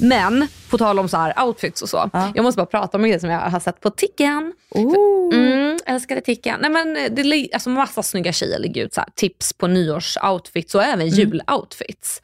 Men 0.00 0.48
på 0.70 0.78
tal 0.78 0.98
om 0.98 1.08
så 1.08 1.16
här 1.16 1.44
outfits 1.44 1.82
och 1.82 1.88
så. 1.88 2.10
Ja. 2.12 2.32
Jag 2.34 2.42
måste 2.42 2.56
bara 2.56 2.66
prata 2.66 2.98
om 2.98 3.04
en 3.04 3.10
grej 3.10 3.20
som 3.20 3.30
jag 3.30 3.40
har 3.40 3.60
sett 3.60 3.80
på 3.80 3.90
Ticken. 3.90 4.52
Mm, 5.32 5.78
älskade 5.86 6.20
Ticken. 6.20 6.58
Nej, 6.60 6.70
men 6.70 6.94
det 6.94 7.22
är 7.22 7.54
alltså 7.54 7.70
massa 7.70 8.02
snygga 8.02 8.32
tjejer 8.32 8.58
lägger 8.58 8.84
ut 8.84 8.94
så 8.94 9.00
här, 9.00 9.10
tips 9.14 9.52
på 9.52 9.66
nyårsoutfits 9.66 10.74
och 10.74 10.82
även 10.82 11.08
juloutfits. 11.08 12.22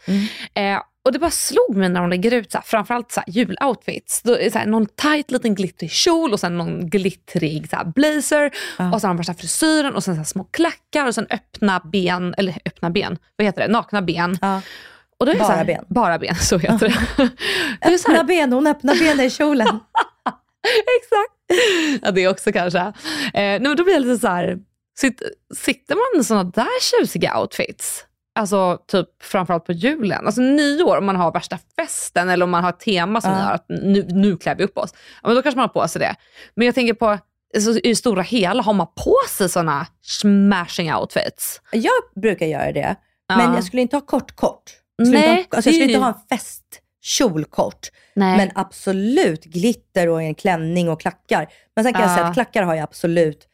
Eh, 0.55 0.79
och 1.05 1.13
det 1.13 1.19
bara 1.19 1.31
slog 1.31 1.77
mig 1.77 1.89
när 1.89 2.01
de 2.01 2.11
lägger 2.11 2.35
ut 2.35 2.53
så 2.53 2.59
här, 2.59 2.65
framförallt 2.65 3.13
så 3.13 3.21
här, 3.21 3.33
juloutfits. 3.33 4.23
Då 4.23 4.35
det 4.35 4.53
så 4.53 4.59
här, 4.59 4.67
någon 4.67 4.87
tight 4.87 5.31
liten 5.31 5.55
glittrig 5.55 5.91
kjol 5.91 6.33
och 6.33 6.41
sen 6.41 6.59
någon 6.59 6.91
glittrig 6.91 7.71
så 7.71 7.93
blazer. 7.95 8.51
Och 8.93 9.01
sen 9.01 9.11
har 9.11 9.17
de 9.17 9.25
här, 9.27 9.35
frisyren 9.35 9.95
och 9.95 10.05
sen 10.05 10.17
så 10.17 10.25
små 10.25 10.45
klackar 10.45 11.07
och 11.07 11.15
sen 11.15 11.27
öppna 11.31 11.81
ben, 11.85 12.35
eller 12.39 12.59
öppna 12.65 12.91
ben, 12.91 13.19
vad 13.37 13.47
heter 13.47 13.63
det? 13.63 13.73
Nakna 13.73 14.03
ben. 14.03 14.39
Ja. 14.41 14.61
Och 15.19 15.27
då 15.27 15.33
är 15.33 15.39
Bara 15.39 15.47
så 15.47 15.53
här, 15.53 15.65
ben. 15.65 15.85
Bara 15.89 16.19
ben, 16.19 16.35
så 16.37 16.59
heter 16.59 16.89
det. 16.89 17.31
det 17.91 17.99
så 17.99 18.09
här, 18.09 18.15
Öppna 18.15 18.25
ben, 18.25 18.53
hon 18.53 18.67
öppnar 18.67 18.95
benen 18.95 19.21
i 19.27 19.31
kjolen. 19.31 19.69
Exakt. 21.01 21.63
Ja, 22.03 22.11
det 22.11 22.29
också 22.29 22.53
kanske. 22.53 22.79
Eh, 22.79 22.93
men 23.35 23.77
då 23.77 23.85
blir 23.85 23.95
det 23.95 24.01
lite 24.01 24.21
så 24.21 24.29
här, 24.29 24.59
sitter, 24.99 25.29
sitter 25.57 25.95
man 25.95 26.21
i 26.21 26.25
sådana 26.25 26.51
där 26.55 26.81
tjusiga 26.81 27.39
outfits? 27.41 28.07
Alltså 28.35 28.79
typ 28.89 29.09
framförallt 29.23 29.65
på 29.65 29.73
julen. 29.73 30.27
Alltså 30.27 30.41
nyår 30.41 30.99
om 30.99 31.07
man 31.07 31.17
har 31.17 31.33
värsta 31.33 31.59
festen 31.77 32.29
eller 32.29 32.45
om 32.45 32.51
man 32.51 32.63
har 32.63 32.71
ett 32.71 32.81
tema 32.81 33.21
som 33.21 33.31
Ja. 33.31 33.39
gör 33.39 33.51
att 33.53 33.67
nu, 33.69 34.07
nu 34.11 34.37
klär 34.37 34.55
vi 34.55 34.65
upp 34.65 34.79
oss. 34.79 34.91
Ja, 35.23 35.29
men 35.29 35.35
då 35.37 35.43
kanske 35.43 35.57
man 35.57 35.69
har 35.75 35.83
på 35.83 35.89
sig 35.89 36.01
det. 36.01 36.15
Men 36.55 36.67
jag 36.67 36.75
tänker 36.75 36.95
på, 36.95 37.19
alltså, 37.55 37.71
i 37.71 37.89
det 37.89 37.97
stora 37.97 38.23
hela, 38.23 38.63
har 38.63 38.73
man 38.73 38.87
på 38.87 39.17
sig 39.29 39.49
sådana 39.49 39.87
smashing 40.03 40.95
outfits? 40.95 41.61
Jag 41.73 41.93
brukar 42.23 42.47
göra 42.47 42.73
det, 42.73 42.97
men 43.29 43.55
jag 43.55 43.65
skulle 43.65 43.83
inte 43.83 43.97
ha 43.97 44.01
kort 44.01 44.37
kort. 44.37 44.63
Nej, 44.99 45.39
inte 45.41 45.57
alltså 45.57 45.71
jag 45.71 45.75
skulle 45.75 45.93
inte 45.93 46.05
ha 46.05 46.09
en 46.31 46.39
kjolkort. 47.03 47.89
Nej. 48.15 48.37
Men 48.37 48.51
absolut 48.55 49.45
glitter 49.45 50.09
och 50.09 50.23
en 50.23 50.35
klänning 50.35 50.89
och 50.89 51.01
klackar. 51.01 51.49
Men 51.77 51.85
sen 51.85 51.93
kan 51.93 52.03
jag 52.03 52.11
säga 52.11 52.23
Ja. 52.23 52.29
att 52.29 52.35
klackar 52.35 52.63
har 52.63 52.75
jag 52.75 52.83
absolut 52.83 53.49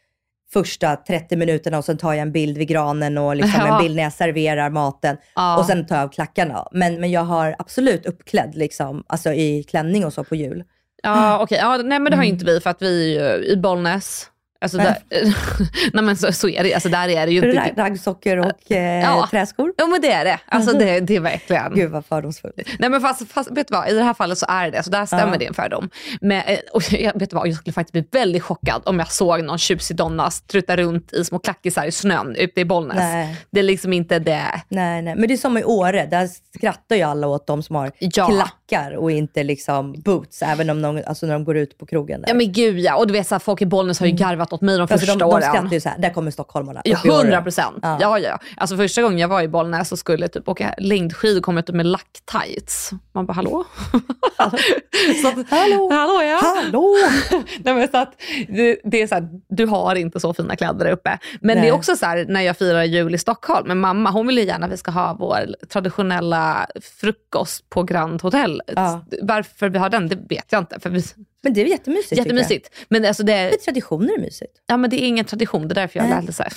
första 0.53 0.97
30 0.97 1.37
minuterna 1.37 1.79
och 1.79 1.85
sen 1.85 1.99
tar 1.99 2.13
jag 2.13 2.23
en 2.23 2.33
bild 2.33 2.59
vid 2.59 2.69
granen 2.69 3.19
och 3.19 3.37
liksom 3.37 3.61
Ja. 3.67 3.77
en 3.77 3.83
bild 3.83 3.97
när 3.97 4.03
jag 4.03 4.13
serverar 4.13 4.71
maten. 4.71 5.17
Ja. 5.35 5.59
Och 5.59 5.65
sen 5.67 5.87
tar 5.87 5.97
jag 5.97 6.05
av 6.05 6.09
klackarna. 6.09 6.69
Men, 6.73 7.01
men 7.01 7.11
jag 7.11 7.21
har 7.25 7.55
absolut 7.59 8.07
uppklädd 8.07 8.55
liksom, 8.55 9.05
alltså 9.07 9.33
i 9.33 9.63
klänning 9.63 10.05
och 10.07 10.13
så 10.13 10.25
på 10.25 10.35
jul. 10.37 10.65
Ja, 11.03 11.39
okej. 11.43 11.59
Ja, 11.59 11.77
nej 11.77 11.99
men 11.99 12.11
det 12.11 12.17
har 12.17 12.25
ju 12.25 12.31
inte 12.31 12.45
vi 12.45 12.61
för 12.61 12.71
att 12.71 12.83
vi 12.83 13.19
är 13.19 13.39
ju 13.39 13.45
i 13.45 13.57
Bollnäs. 13.57 14.27
Alltså 14.61 14.79
där, 14.79 14.97
nej 15.93 16.05
men 16.05 16.17
så, 16.17 16.33
så 16.33 16.49
är 16.49 16.63
det 16.63 16.75
Alltså 16.75 16.89
där 16.89 17.09
är 17.09 17.27
det 17.27 17.33
ju 17.33 17.39
inte. 17.39 17.61
Rag- 17.61 17.73
Raggsockor 17.77 18.37
och 18.37 18.73
eh, 18.73 19.03
Ja. 19.03 19.29
träskor. 19.31 19.73
Ja 19.77 19.87
men 19.87 20.01
det 20.01 20.13
är 20.13 20.25
det. 20.25 20.39
Alltså 20.47 20.79
det, 20.79 21.01
det 21.01 21.17
är 21.17 21.21
verkligen. 21.21 21.75
Gud 21.75 21.91
vad 21.91 22.07
fördomsfull. 22.07 22.53
Nej 22.79 22.91
men 22.91 23.01
fast, 23.01 23.33
fast 23.33 23.51
vet 23.51 23.69
du 23.69 23.75
vad, 23.75 23.89
i 23.89 23.93
det 23.95 24.03
här 24.03 24.15
fallet 24.15 24.39
så 24.39 24.47
är 24.49 24.71
det 24.71 24.83
så 24.83 24.91
där 24.91 25.07
stämmer 25.07 25.33
Ja. 25.33 25.39
din 25.39 25.55
fördom. 25.55 25.91
Men, 26.21 26.43
eh, 26.47 26.59
och 26.73 26.93
jag, 26.93 27.19
vet 27.19 27.31
du 27.31 27.37
vad, 27.37 27.49
jag 27.49 27.55
skulle 27.57 27.73
faktiskt 27.73 27.93
bli 27.93 28.21
väldigt 28.21 28.43
chockad 28.43 28.83
om 28.85 28.99
jag 28.99 29.13
såg 29.13 29.43
någon 29.45 29.59
tjusig 29.59 29.97
donna 29.97 30.31
strutta 30.31 30.77
runt 30.77 31.13
i 31.13 31.25
små 31.25 31.39
klackisar 31.39 31.85
i 31.85 31.93
snön 31.93 32.37
ute 32.37 32.61
i 32.61 32.65
Bollnäs. 32.65 32.97
Nej. 32.97 33.37
Det 33.51 33.59
är 33.61 33.65
liksom 33.65 33.93
inte 33.93 34.19
det. 34.19 34.63
Nej, 34.69 35.03
nej. 35.03 35.15
Men 35.17 35.29
det 35.29 35.35
är 35.35 35.39
som 35.39 35.59
i 35.59 35.65
Åre, 35.65 36.07
där 36.07 36.29
skrattar 36.57 36.97
ju 36.97 37.03
alla 37.03 37.27
åt 37.27 37.47
de 37.47 37.63
som 37.63 37.77
har 37.77 37.93
Ja. 37.99 38.49
Klackar 38.69 38.97
och 38.97 39.11
inte 39.11 39.43
liksom 39.43 39.93
boots, 39.93 40.43
även 40.43 40.71
om 40.71 40.83
de, 40.83 41.03
alltså 41.07 41.27
när 41.27 41.33
de 41.33 41.45
går 41.45 41.57
ut 41.57 41.79
på 41.79 41.87
krogen. 41.87 42.21
Där. 42.21 42.29
Ja 42.29 42.35
men 42.35 42.53
gud 42.53 42.79
ja, 42.79 42.97
och 42.97 43.07
du 43.07 43.13
vet 43.13 43.27
så 43.27 43.35
här, 43.35 43.41
folk 43.41 43.63
i 43.63 43.67
Bollnäs 43.67 44.01
har 44.01 44.07
ju 44.07 44.13
garvat 44.13 44.53
åt 44.53 44.61
mig 44.61 44.75
de 44.77 44.81
Alltså, 44.83 44.99
första 44.99 45.13
de, 45.13 45.19
de 45.19 45.25
åren. 45.25 45.43
skrattar 45.43 45.73
ju 45.73 45.81
såhär, 45.81 45.99
där 45.99 46.11
kommer 46.11 46.31
stockholmarna. 46.31 46.83
Ja, 46.85 46.97
hundra 46.97 47.43
procent. 47.43 47.79
Ja. 47.83 47.99
Ja. 48.01 48.19
Ja, 48.19 48.39
Alltså 48.57 48.77
första 48.77 49.03
gången 49.03 49.19
jag 49.19 49.29
var 49.29 49.43
i 49.43 49.49
Bollnäs 49.49 49.93
och 49.93 49.99
skulle 49.99 50.29
typ 50.29 50.49
åka 50.49 50.75
längdskidor 50.79 51.41
kom 51.41 51.57
jag 51.57 51.69
ut 51.69 51.75
med 51.75 51.87
lacktights. 51.87 52.91
Man 53.13 53.27
bara, 53.27 53.33
hallå? 53.33 53.65
så 55.23 55.29
att, 55.29 55.51
Hallå? 55.51 55.91
Hallå 55.93 56.23
ja. 56.23 56.41
Hallå! 56.57 56.95
Nej, 57.59 57.75
men 57.75 57.89
så 57.89 57.97
att, 57.97 58.13
det, 58.49 58.81
det 58.85 59.03
är 59.03 59.07
så 59.07 59.15
här, 59.15 59.29
du 59.49 59.67
har 59.67 59.95
inte 59.95 60.21
så 60.21 60.35
fina 60.35 60.57
kläder 60.57 60.85
där 60.85 60.93
uppe. 60.93 61.19
Men 61.41 61.57
det 61.57 61.61
Nej. 61.61 61.71
är 61.71 61.75
också 61.75 61.97
så 61.97 62.07
här, 62.07 62.27
när 62.29 62.41
jag 62.41 62.57
firar 62.57 62.85
jul 62.85 63.15
i 63.15 63.19
Stockholm, 63.19 63.69
men 63.69 63.79
mamma 63.81 64.11
hon 64.11 64.27
vill 64.27 64.39
ju 64.39 64.45
gärna 64.45 64.67
att 64.67 64.73
vi 64.73 64.77
ska 64.77 64.91
ha 64.91 65.17
vår 65.21 65.67
traditionella 65.73 66.67
frukost 67.01 67.71
på 67.71 67.83
Grand 67.83 68.23
Hotel. 68.23 68.58
Ja. 68.67 69.05
Varför 69.23 69.69
vi 69.69 69.79
har 69.79 69.91
den, 69.91 70.09
det 70.09 70.17
vet 70.29 70.53
jag 70.53 70.59
inte. 70.59 70.81
För 70.81 70.91
vi, 70.91 71.03
Men 71.43 71.55
det 71.55 71.61
är 71.63 71.67
jättemysigt. 71.67 72.19
jättemysigt. 72.19 72.71
Men, 72.89 73.05
alltså 73.05 73.23
det, 73.23 73.43
Jag. 73.43 73.61
Traditioner 73.61 74.15
är 74.15 74.21
mysigt. 74.21 74.53
ja, 74.67 74.77
men 74.77 74.91
det 74.91 75.03
är 75.03 75.07
ingen 75.09 75.25
tradition, 75.25 75.69
det 75.69 75.73
är 75.73 75.75
därför 75.75 75.99
jag 75.99 76.09
Nej. 76.09 76.21
lärde 76.21 76.33
sig. 76.33 76.49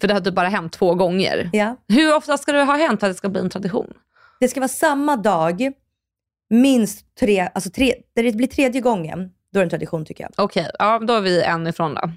För 0.00 0.08
det 0.08 0.14
hade 0.14 0.32
bara 0.32 0.48
hänt 0.48 0.72
två 0.72 0.94
gånger. 0.94 1.50
Ja. 1.52 1.76
Hur 1.88 2.16
ofta 2.16 2.38
ska 2.38 2.52
det 2.52 2.62
ha 2.64 2.76
hänt 2.76 3.00
för 3.00 3.06
att 3.06 3.12
det 3.12 3.18
ska 3.18 3.28
bli 3.28 3.40
en 3.40 3.50
tradition? 3.50 3.92
Det 4.40 4.48
ska 4.48 4.60
vara 4.60 4.68
samma 4.68 5.16
dag, 5.16 5.72
minst 6.50 7.14
tre, 7.20 7.48
alltså 7.54 7.70
tre, 7.70 7.94
när 8.16 8.22
det 8.22 8.32
blir 8.32 8.46
tredje 8.46 8.80
gången, 8.80 9.30
då 9.52 9.60
är 9.60 9.62
det 9.62 9.66
en 9.66 9.70
tradition 9.70 10.04
tycker 10.04 10.24
jag. 10.24 10.32
Okej, 10.44 10.70
ja, 10.78 10.98
då 10.98 11.14
är 11.14 11.20
vi 11.20 11.42
en 11.42 11.66
ifrån 11.66 11.94
då. 11.94 12.10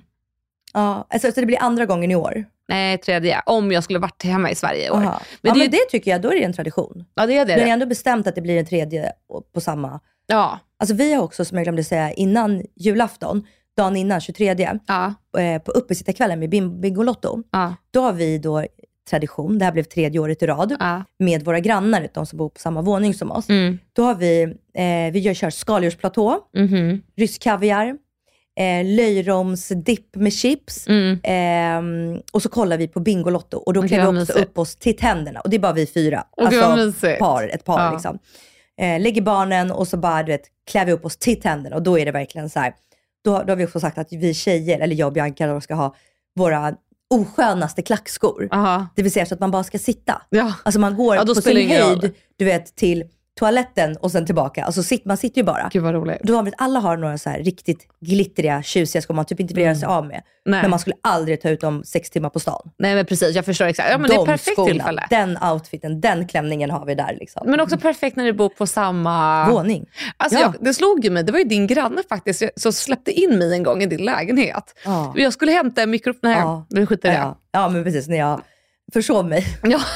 Ja, 0.74 1.08
alltså, 1.10 1.32
så 1.32 1.39
det 1.39 1.45
blir 1.45 1.62
andra 1.63 1.86
gången 1.86 2.12
i 2.12 2.15
år. 2.15 2.45
Nej, 2.67 2.97
tredje. 2.97 3.41
Om 3.45 3.71
jag 3.71 3.84
skulle 3.84 3.99
varit 3.99 4.23
hemma 4.23 4.51
i 4.51 4.56
Sverige 4.56 4.88
i 4.88 4.89
år. 4.89 4.95
Aha. 4.95 5.21
Men 5.41 5.49
ja, 5.49 5.54
det 5.54 5.60
men 5.60 5.71
det 5.71 5.86
tycker 5.91 6.12
jag, 6.12 6.21
då 6.21 6.32
är 6.32 6.36
det 6.36 6.43
en 6.43 6.54
tradition. 6.54 7.06
Ja, 7.15 7.25
det 7.25 7.38
är 7.38 7.45
det. 7.45 7.51
Men 7.51 7.60
jag 7.62 7.67
har 7.67 7.73
ändå 7.73 7.86
bestämt 7.86 8.28
att 8.28 8.36
det 8.36 8.41
blir 8.41 8.58
en 8.60 8.65
tredje 8.65 9.12
på 9.54 9.62
samma. 9.62 9.99
Ja. 10.28 10.60
Alltså 10.80 10.95
vi 10.95 11.13
har 11.13 11.23
också, 11.23 11.45
som 11.45 11.58
jag 11.58 11.65
glömde 11.65 11.84
säga, 11.84 12.12
innan 12.12 12.63
julafton, 12.75 13.43
dagen 13.78 13.95
innan, 13.95 14.21
23, 14.21 14.69
Ja. 14.88 15.13
eh, 15.41 15.62
på 15.62 15.71
uppesittarkvällen 15.71 16.39
med 16.39 16.49
Bing- 16.49 16.80
Bingolotto, 16.80 17.43
Ja. 17.51 17.75
då 17.91 18.01
har 18.01 18.13
vi 18.13 18.38
då 18.38 18.65
tradition, 19.10 19.58
det 19.60 19.65
här 19.65 19.71
blev 19.71 19.84
tredje 19.84 20.19
året 20.19 20.43
i 20.43 20.47
rad, 20.47 20.75
Ja. 20.80 21.04
med 21.19 21.45
våra 21.45 21.60
grannar, 21.60 22.08
de 22.13 22.25
som 22.25 22.38
bor 22.38 22.49
på 22.49 22.60
samma 22.60 22.82
våning 22.82 23.13
som 23.13 23.32
oss. 23.32 23.49
Mm. 23.49 23.80
Då 23.93 24.04
har 24.04 24.15
vi, 24.15 24.41
eh, 24.73 25.12
vi 25.13 25.19
gör, 25.19 25.34
kör 25.34 25.49
skaldjursplatå, 25.49 26.39
Mhm. 26.58 27.01
rysk 27.17 27.41
kaviar, 27.41 27.97
eh, 28.60 28.86
löjromsdipp 28.86 30.15
med 30.15 30.34
chips. 30.34 30.88
Mm. 30.88 31.20
Ehm, 31.24 32.22
och 32.34 32.41
så 32.41 32.50
kollar 32.50 32.78
vi 32.78 32.88
på 32.88 33.00
Bingolotto 33.00 33.58
och 33.58 33.74
då 33.74 33.88
klär 33.88 33.98
vi 34.02 34.08
också 34.08 34.13
mysigt. 34.13 34.39
upp 34.39 34.58
oss 34.58 34.76
till 34.76 34.98
tänderna. 34.98 35.39
Och 35.39 35.50
det 35.50 35.56
är 35.56 35.60
bara 35.60 35.74
vi 35.74 35.86
fyra. 35.88 36.24
Vad 36.38 36.78
mysigt. 36.78 37.20
par, 37.20 37.48
ett 37.48 37.63
par 37.65 37.80
Ja. 37.86 37.91
liksom. 37.91 38.20
Eh, 38.82 39.00
lägger 39.02 39.22
barnen 39.22 39.72
och 39.72 39.88
så 39.88 39.98
bara 39.98 40.24
du 40.24 40.32
vet, 40.32 40.44
klär 40.72 40.86
vi 40.86 40.91
upp 40.91 41.06
oss 41.06 41.18
till 41.18 41.41
tänderna. 41.41 41.76
Och 41.76 41.84
då 41.84 42.00
är 42.00 42.06
det 42.06 42.12
verkligen 42.12 42.50
så 42.50 42.60
här. 42.60 42.74
Då, 43.24 43.32
då 43.44 43.52
har 43.52 43.56
vi 43.56 43.65
också 43.65 43.80
sagt 43.80 43.98
att 43.98 44.08
vi 44.12 44.34
tjejer, 44.34 44.80
eller 44.80 44.96
jag 44.96 45.08
och 45.08 45.13
Bianca, 45.13 45.48
då 45.48 45.62
ska 45.62 45.74
ha 45.76 45.96
våra 46.36 46.74
oskönaste 47.10 47.82
klackskor. 47.82 48.48
Aha. 48.52 48.88
Det 48.96 49.04
vill 49.04 49.12
säga 49.12 49.26
så 49.26 49.34
att 49.34 49.39
man 49.39 49.52
bara 49.52 49.63
ska 49.63 49.80
sitta. 49.80 50.22
Ja. 50.30 50.54
Alltså 50.63 50.80
man 50.80 50.96
går 50.96 51.15
Ja, 51.15 51.26
på 51.26 51.36
sin 51.36 51.70
höjd, 51.70 52.12
du 52.38 52.46
vet, 52.46 52.76
till 52.76 53.04
toaletten 53.39 53.98
och 53.98 54.12
sen 54.12 54.26
tillbaka. 54.26 54.63
Alltså 54.65 54.84
sitt, 54.84 55.06
man 55.06 55.17
sitter 55.17 55.38
ju 55.38 55.43
bara. 55.45 55.69
Gud 55.74 55.84
vad 55.84 55.93
roligt. 55.93 56.19
Då 56.24 56.36
har 56.36 56.52
alla 56.58 56.80
har 56.80 56.98
några 56.98 57.17
så 57.17 57.30
här 57.30 57.39
riktigt 57.39 57.88
glittriga, 58.02 58.63
tjusiga 58.63 59.02
skor 59.02 59.13
man 59.13 59.26
typ 59.26 59.39
inte 59.39 59.54
vill 59.54 59.63
göra 59.63 59.76
sig 59.76 59.86
av 59.88 60.06
med. 60.06 60.21
Nej. 60.45 60.62
Men 60.62 60.69
man 60.69 60.80
skulle 60.80 60.95
aldrig 61.04 61.41
ta 61.41 61.50
ut 61.50 61.62
dem 61.62 61.84
sex 61.84 62.10
timmar 62.10 62.30
på 62.30 62.39
stan. 62.39 62.71
Nej 62.80 62.95
men 62.95 63.06
precis, 63.06 63.36
jag 63.36 63.45
förstår 63.45 63.65
exakt. 63.65 63.89
Ja, 63.91 63.98
men 63.98 64.10
det 64.10 64.15
är 64.15 64.17
De 64.17 64.26
perfekt 64.26 64.56
skorna, 64.56 64.69
tillfälle. 64.71 65.08
Den 65.10 65.38
outfiten, 65.43 66.02
den 66.02 66.28
klänningen 66.28 66.71
har 66.71 66.86
vi 66.86 66.95
där 66.95 67.17
liksom. 67.19 67.50
Men 67.50 67.60
också 67.60 67.78
perfekt 67.78 68.15
när 68.17 68.24
ni 68.24 68.34
bor 68.34 68.50
på 68.50 68.67
samma... 68.67 69.50
Våning. 69.50 69.86
Alltså 70.17 70.39
Ja. 70.39 70.41
jag, 70.41 70.65
det 70.65 70.74
slog 70.74 71.04
ju 71.06 71.10
mig, 71.10 71.24
det 71.24 71.32
var 71.32 71.39
ju 71.39 71.45
din 71.45 71.67
granne 71.67 72.02
faktiskt 72.10 72.43
som 72.56 72.74
släppte 72.74 73.12
in 73.12 73.38
mig 73.38 73.54
en 73.54 73.63
gång 73.63 73.84
i 73.84 73.86
din 73.86 74.06
lägenhet. 74.06 74.76
Ja. 74.86 75.13
Jag 75.15 75.34
skulle 75.34 75.52
hämta 75.52 75.82
en 75.82 75.89
mikrofon, 75.89 76.19
nej 76.24 76.38
Ja. 76.39 76.65
vi 76.69 76.86
skiter 76.86 77.10
i 77.10 77.12
det. 77.12 77.17
Ja, 77.17 77.38
ja, 77.52 77.69
men 77.69 77.84
precis. 77.84 78.08
När 78.08 78.17
jag 78.17 78.41
försov 78.93 79.26
mig. 79.28 79.45
Ja. 79.63 79.80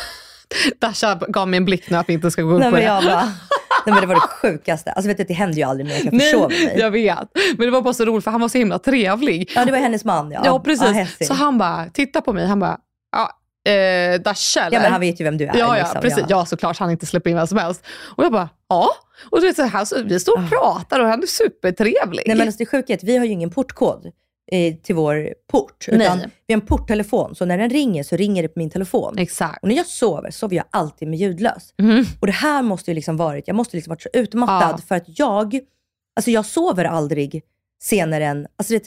Dasha 0.82 1.16
gav 1.28 1.48
mig 1.48 1.58
en 1.58 1.66
blick 1.66 1.90
nu 1.90 1.98
att 1.98 2.10
vi 2.10 2.14
inte 2.14 2.32
ska 2.32 2.42
gå 2.42 2.52
upp 2.54 2.60
Nej, 2.60 2.70
på 2.70 2.76
men 2.76 2.82
det. 2.82 2.88
jag 2.88 3.04
bara, 3.04 3.24
nej, 3.86 3.94
men 3.94 4.02
det 4.02 4.06
var 4.08 4.16
det 4.16 4.22
sjukaste. 4.22 4.92
Alltså 4.92 5.08
vet 5.08 5.18
du, 5.18 5.24
det 5.24 5.34
händer 5.34 5.58
ju 5.58 5.64
aldrig 5.64 5.88
mer 5.88 5.96
att 5.98 6.04
jag 6.04 6.22
försover 6.22 6.48
mig. 6.66 6.76
jag 6.80 6.92
vet. 6.92 7.28
Men 7.58 7.66
det 7.68 7.72
var 7.72 7.82
bara 7.82 7.94
så 7.94 8.06
roligt 8.06 8.24
för 8.24 8.32
han 8.32 8.42
var 8.42 8.48
så 8.48 8.58
himla 8.58 8.80
trevlig. 8.80 9.52
Ja, 9.56 9.66
det 9.66 9.72
var 9.72 9.80
hennes 9.80 10.06
man. 10.06 10.32
Ja, 10.32 10.42
Ja, 10.46 10.60
precis. 10.60 10.88
häftigt. 10.88 11.28
så 11.28 11.34
han 11.34 11.58
bara, 11.58 11.86
titta 11.94 12.22
på 12.22 12.34
mig, 12.34 12.46
han 12.48 12.60
bara, 12.60 12.78
ja, 13.12 13.30
eh, 13.72 14.22
Dasha 14.22 14.62
eller? 14.62 14.78
ja, 14.78 14.82
men 14.82 14.92
han 14.92 15.02
vet 15.02 15.20
ju 15.20 15.24
vem 15.24 15.38
du 15.38 15.46
är. 15.46 15.58
Ja, 15.58 15.78
ja, 15.78 15.84
liksom. 15.84 16.02
precis. 16.02 16.24
Ja. 16.30 16.46
såklart. 16.46 16.80
Han 16.80 16.92
inte 16.92 17.06
släpper 17.06 17.30
in 17.30 17.36
vem 17.36 17.48
som 17.48 17.58
helst. 17.58 17.84
Och 18.16 18.24
jag 18.24 18.32
bara, 18.32 18.50
ja. 18.70 18.90
Och 19.32 19.42
du 19.42 19.48
vet, 19.48 19.56
så 19.56 19.64
här, 19.64 19.86
så 19.86 20.04
vi 20.04 20.20
står 20.20 20.38
och 20.44 20.50
pratar 20.50 21.00
och 21.00 21.08
han 21.08 21.24
är 21.24 21.28
supertrevlig. 21.28 22.20
Ah. 22.20 22.24
Nej, 22.28 22.38
men 22.38 22.48
alltså, 22.48 22.58
det 22.58 22.66
sjuka 22.66 22.94
är 22.94 22.98
att 22.98 23.04
vi 23.04 23.18
har 23.18 23.26
ju 23.26 23.32
ingen 23.32 23.50
portkod 23.50 24.12
eh, 24.52 24.76
till 24.76 24.96
vår 24.96 25.34
port. 25.52 25.86
Utan 25.88 26.18
Nej. 26.18 26.28
vi 26.48 26.54
har 26.54 26.62
en 26.62 26.68
porttelefon, 26.68 27.36
så 27.36 27.46
när 27.46 27.58
den 27.58 27.70
ringer 27.70 28.04
så 28.04 28.16
ringer 28.16 28.44
det 28.44 28.48
på 28.50 28.60
min 28.60 28.70
telefon. 28.70 29.18
Exakt. 29.18 29.64
Och 29.64 29.70
när 29.70 29.76
jag 29.76 29.86
sover, 29.86 30.32
sover 30.32 30.56
jag 30.56 30.66
alltid 30.70 31.08
med 31.08 31.20
ljudlös. 31.20 31.74
Mhm. 31.82 32.06
Och 32.20 32.28
det 32.28 32.34
här 32.34 32.62
måste 32.62 32.92
ju 32.92 32.96
liksom 32.96 33.18
varit, 33.18 33.48
jag 33.48 33.56
måste 33.56 33.76
liksom 33.78 33.92
varit 33.92 34.02
så 34.02 34.10
utmattad 34.14 34.76
Ja. 34.80 34.84
för 34.88 34.96
att 34.96 35.20
jag, 35.20 35.60
alltså 36.16 36.32
jag 36.32 36.46
sover 36.46 36.86
aldrig 36.86 37.44
senare 37.82 38.26
än, 38.26 38.48
alltså 38.58 38.74
det 38.74 38.84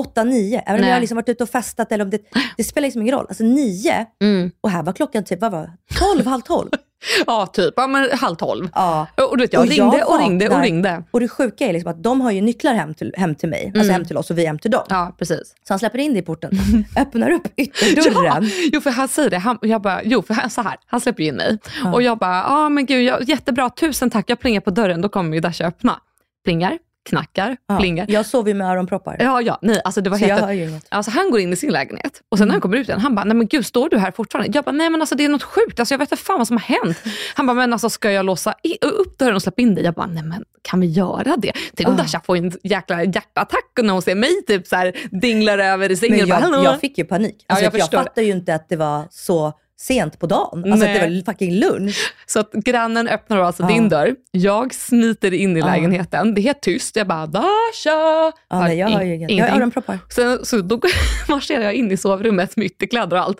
8-9, 0.00 0.62
även 0.66 0.80
om 0.80 0.86
jag 0.86 0.94
har 0.94 1.00
liksom 1.00 1.16
varit 1.16 1.28
ute 1.28 1.42
och 1.42 1.50
festat 1.50 1.92
eller 1.92 2.04
om 2.04 2.10
det, 2.10 2.18
det 2.56 2.64
spelar 2.64 2.86
liksom 2.86 3.02
ingen 3.02 3.14
roll. 3.14 3.26
Alltså 3.28 3.44
9, 3.44 4.06
Mm. 4.22 4.50
och 4.60 4.70
här 4.70 4.82
var 4.82 4.92
klockan 4.92 5.24
typ, 5.24 5.40
vad 5.40 5.52
var 5.52 5.60
det? 5.62 5.72
12, 6.14 6.26
halv 6.26 6.40
12. 6.40 6.68
Ja, 7.26 7.46
typ. 7.46 7.74
Ja, 7.76 7.86
men 7.86 8.18
halv 8.18 8.36
tolv. 8.36 8.68
Ja. 8.74 9.06
Och 9.30 9.36
du 9.36 9.44
vet, 9.44 9.52
jag 9.52 9.60
Och 9.60 9.66
jag 9.66 9.80
ringde 9.80 10.04
och 10.04 10.18
ringde 10.18 10.48
och 10.48 10.62
ringde. 10.62 11.04
Och 11.10 11.20
det 11.20 11.28
sjuka 11.28 11.66
är 11.66 11.72
liksom 11.72 11.90
att 11.90 12.02
de 12.02 12.20
har 12.20 12.30
ju 12.30 12.40
nycklar 12.40 12.74
hem 12.74 12.94
till, 12.94 13.14
hem 13.16 13.34
till 13.34 13.48
mig, 13.48 13.72
alltså 13.76 13.92
hem 13.92 14.04
till 14.04 14.16
oss 14.16 14.30
och 14.30 14.38
vi 14.38 14.46
hem 14.46 14.58
till 14.58 14.70
dem. 14.70 14.84
Mm. 14.90 15.00
Ja, 15.00 15.12
precis. 15.18 15.54
Så 15.68 15.72
han 15.72 15.78
släpper 15.78 15.98
in 15.98 16.12
det 16.12 16.18
i 16.18 16.22
porten, 16.22 16.50
öppnar 16.96 17.30
upp 17.30 17.48
ytterdörren. 17.56 18.50
Jo, 18.72 18.80
för 18.80 18.90
han 18.90 19.08
säger 19.08 19.30
det. 19.30 19.38
Han, 19.38 19.58
jag 19.62 19.82
bara, 19.82 20.00
jo, 20.04 20.22
för 20.22 20.34
han, 20.34 20.50
så 20.50 20.62
här, 20.62 20.76
han 20.86 21.00
släpper 21.00 21.22
in 21.22 21.34
mig. 21.34 21.58
Och 21.94 22.02
jag 22.02 22.18
bara, 22.18 22.36
ja 22.36 22.68
men 22.68 22.86
gud, 22.86 23.02
jag, 23.02 23.28
jättebra, 23.28 23.70
tusen 23.70 24.10
tack. 24.10 24.30
Jag 24.30 24.40
plingar 24.40 24.60
på 24.60 24.70
dörren, 24.70 25.00
då 25.00 25.08
kommer 25.08 25.34
ju 25.34 25.40
Dasha 25.40 25.64
öppna. 25.64 26.00
Plingar, 26.44 26.78
knackar, 27.08 27.56
Ja. 27.68 27.78
plingar. 27.78 28.06
Jag 28.08 28.26
sover 28.26 28.48
ju 28.48 28.54
med 28.54 28.66
öronproppar. 28.70 29.16
Ja, 29.20 29.40
ja, 29.40 29.58
nej, 29.62 29.80
alltså 29.84 30.00
det 30.00 30.10
var 30.10 30.18
Så 30.18 30.24
helt... 30.24 30.40
jag 30.40 30.46
hör 30.46 30.52
ju 30.54 30.68
inget. 30.68 30.86
Alltså 30.88 31.10
han 31.10 31.30
går 31.30 31.40
in 31.40 31.52
i 31.52 31.56
sin 31.56 31.72
lägenhet 31.72 32.22
och 32.28 32.38
sen 32.38 32.48
när 32.48 32.52
han 32.54 32.60
kommer 32.60 32.76
ut 32.76 32.88
igen, 32.88 33.00
han 33.00 33.14
bara, 33.14 33.24
nej 33.24 33.36
men 33.36 33.46
gud 33.46 33.66
står 33.66 33.88
du 33.88 33.98
här 33.98 34.10
fortfarande? 34.10 34.50
Jag 34.58 34.64
bara, 34.64 34.72
nej 34.72 34.90
men 34.90 35.00
alltså 35.00 35.14
det 35.14 35.24
är 35.24 35.28
något 35.28 35.42
sjukt, 35.42 35.80
alltså, 35.80 35.94
jag 35.94 35.98
vet 35.98 36.12
inte 36.12 36.22
fan 36.24 36.38
vad 36.38 36.46
som 36.48 36.56
har 36.56 36.64
hänt. 36.84 36.96
Han 37.34 37.46
bara, 37.46 37.54
men 37.54 37.72
alltså 37.72 37.90
ska 37.90 38.10
jag 38.10 38.26
låsa 38.26 38.54
i, 38.62 38.84
upp 38.86 39.18
dörren 39.18 39.34
och 39.34 39.42
släppa 39.42 39.62
in 39.62 39.74
dig? 39.74 39.84
Jag 39.84 39.94
bara, 39.94 40.06
nej 40.06 40.22
men 40.22 40.44
kan 40.62 40.80
vi 40.80 40.86
göra 40.86 41.36
det? 41.36 41.52
Tänk 41.74 41.88
om 41.88 41.94
Ah. 41.94 41.96
Dasha 41.96 42.20
får 42.24 42.36
en 42.36 42.52
jäkla 42.62 43.04
hjärtattack 43.04 43.70
när 43.82 43.92
hon 43.92 44.02
ser 44.02 44.14
mig 44.14 44.42
typ 44.46 44.66
så 44.66 44.76
här 44.76 44.92
dinglar 45.20 45.58
över 45.58 45.90
i 45.92 45.96
sängen. 45.96 46.28
Bara, 46.28 46.40
jag, 46.40 46.64
jag 46.64 46.80
fick 46.80 46.98
ju 46.98 47.04
panik. 47.04 47.36
Ja, 47.38 47.44
Alltså, 47.54 47.64
jag 47.64 47.74
jag, 47.74 47.80
jag 47.80 47.90
fattar 48.04 48.22
ju 48.22 48.32
inte 48.32 48.54
att 48.54 48.68
det 48.68 48.76
var 48.76 49.04
så 49.10 49.52
sent 49.86 50.18
på 50.18 50.26
dagen. 50.26 50.72
Alltså 50.72 50.86
det 50.86 50.98
var 51.00 51.24
fucking 51.32 51.54
lunch. 51.54 52.12
Så 52.26 52.40
att 52.40 52.52
grannen 52.52 53.08
öppnar 53.08 53.38
alltså 53.40 53.62
Ja. 53.62 53.68
din 53.68 53.88
dörr, 53.88 54.14
jag 54.30 54.74
smiter 54.74 55.34
in 55.34 55.56
i 55.56 55.60
Ja. 55.60 55.66
lägenheten, 55.66 56.34
det 56.34 56.40
är 56.40 56.42
helt 56.42 56.60
tyst. 56.62 56.96
Jag 56.96 57.06
bara, 57.06 57.26
Dasha! 57.26 57.42
Ja, 57.84 58.32
nej, 58.50 58.78
jag 58.78 58.88
har 58.88 59.02
ju 59.02 59.14
inget. 59.14 59.20
Jag 59.20 59.30
ingenting. 59.30 59.52
har 59.52 59.58
öronproppar. 59.60 59.98
Sen, 60.10 60.44
så 60.44 60.58
då 60.60 60.80
marscherar 61.28 61.62
jag 61.62 61.74
in 61.74 61.90
i 61.92 61.96
sovrummet 61.96 62.56
med 62.56 62.66
ytterkläder 62.66 63.16
och 63.16 63.22
allt. 63.22 63.38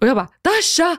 Och 0.00 0.08
jag 0.08 0.16
bara, 0.16 0.28
Dasha! 0.44 0.96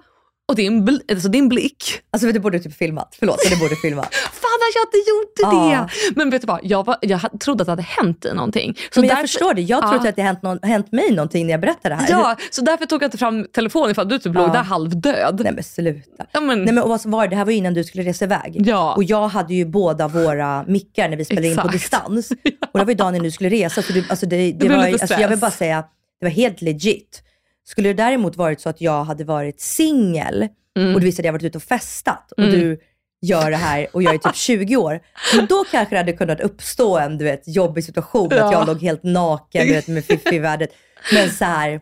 Och 0.47 0.55
din, 0.55 0.89
bl- 0.89 1.11
alltså 1.11 1.27
din 1.29 1.49
blick. 1.49 1.83
Alltså 2.11 2.31
det 2.31 2.39
borde 2.39 2.59
typ 2.59 2.75
filmat. 2.77 3.15
Förlåt, 3.19 3.37
det 3.49 3.55
borde 3.59 3.75
filmat. 3.75 4.15
Fan 4.15 4.59
att 4.61 4.75
jag 4.75 4.85
inte 4.87 5.09
gjorde 5.09 5.55
Ja. 5.75 5.87
det! 5.87 6.13
Men 6.15 6.29
vet 6.29 6.41
du 6.41 6.45
vad, 6.47 6.59
jag, 6.63 6.85
var, 6.85 6.97
jag 7.01 7.39
trodde 7.39 7.61
att 7.61 7.65
det 7.67 7.71
hade 7.71 7.81
hänt 7.81 8.21
dig 8.21 8.33
någonting. 8.35 8.77
Så 8.91 8.99
men 8.99 9.07
jag 9.09 9.17
därför- 9.17 9.27
förstår 9.27 9.53
det. 9.53 9.61
Jag 9.61 9.83
Ja. 9.83 9.95
inte 9.95 10.09
att 10.09 10.15
det 10.15 10.21
hänt, 10.21 10.41
någon, 10.41 10.59
hänt 10.63 10.91
mig 10.91 11.11
någonting 11.11 11.45
när 11.45 11.53
jag 11.53 11.61
berättar 11.61 11.89
det 11.89 11.95
här. 11.95 12.07
Ja, 12.09 12.35
så 12.51 12.61
därför 12.61 12.85
tog 12.85 13.03
jag 13.03 13.07
inte 13.07 13.17
fram 13.17 13.45
telefonen 13.53 13.95
för 13.95 14.01
att 14.01 14.09
du 14.09 14.19
typ 14.19 14.33
låg 14.35 14.49
Ja. 14.49 14.53
där 14.53 14.63
halvdöd. 14.63 15.41
Nej 15.43 15.53
men 15.53 15.63
sluta. 15.63 16.25
Ja, 16.31 16.39
men, 16.41 16.63
Nej 16.63 16.73
men 16.73 16.83
och 16.83 16.89
vad 16.89 17.01
som 17.01 17.11
var 17.11 17.23
det, 17.23 17.29
det 17.29 17.35
här 17.35 17.45
var 17.45 17.51
innan 17.51 17.73
du 17.73 17.83
skulle 17.83 18.03
resa 18.03 18.25
iväg. 18.25 18.57
Ja. 18.65 18.93
Och 18.95 19.03
jag 19.03 19.27
hade 19.27 19.53
ju 19.53 19.65
båda 19.65 20.07
våra 20.07 20.63
mickar 20.67 21.09
när 21.09 21.17
vi 21.17 21.25
spelade 21.25 21.47
in 21.47 21.55
på 21.55 21.61
Exakt. 21.61 21.73
distans. 21.73 22.31
Och 22.71 22.79
det 22.79 22.85
var 22.85 22.91
ju 22.91 22.95
dagen 22.95 23.13
när 23.13 23.19
du 23.19 23.31
skulle 23.31 23.49
resa. 23.49 23.81
Så 23.81 23.93
du, 23.93 24.05
alltså 24.09 24.25
det, 24.25 24.51
det, 24.51 24.53
blev 24.67 24.71
var, 24.77 24.87
alltså 24.87 25.13
jag 25.21 25.29
vill 25.29 25.39
bara 25.39 25.51
säga, 25.51 25.83
det 26.19 26.25
var 26.25 26.31
helt 26.31 26.61
legit. 26.61 27.21
Skulle 27.67 27.89
det 27.89 27.93
däremot 28.03 28.35
varit 28.35 28.61
så 28.61 28.69
att 28.69 28.81
jag 28.81 29.03
hade 29.03 29.23
varit 29.23 29.61
singel 29.61 30.47
Mm. 30.77 30.93
och 30.93 30.99
du 30.99 31.05
visste 31.05 31.21
att 31.21 31.25
jag 31.25 31.33
varit 31.33 31.43
ute 31.43 31.57
och 31.57 31.63
festat 31.63 32.31
och 32.37 32.43
du 32.43 32.79
gör 33.21 33.51
det 33.51 33.57
här 33.57 33.87
och 33.93 34.03
jag 34.03 34.13
är 34.13 34.17
typ 34.17 34.35
20 34.35 34.75
år. 34.77 34.99
Men 35.35 35.45
då 35.45 35.63
kanske 35.71 35.95
det 35.95 35.99
hade 35.99 36.13
kunnat 36.13 36.39
uppstå 36.39 36.97
en 36.97 37.17
du 37.17 37.25
vet, 37.25 37.43
jobbig 37.45 37.83
situation. 37.83 38.27
Ja. 38.31 38.45
Att 38.45 38.51
jag 38.51 38.67
låg 38.67 38.81
helt 38.81 39.03
naken 39.03 39.67
du 39.67 39.73
vet, 39.73 39.87
med 39.87 40.05
fiffi 40.05 40.39
värdet. 40.39 40.69
Men 41.13 41.29
så 41.31 41.45
här, 41.45 41.81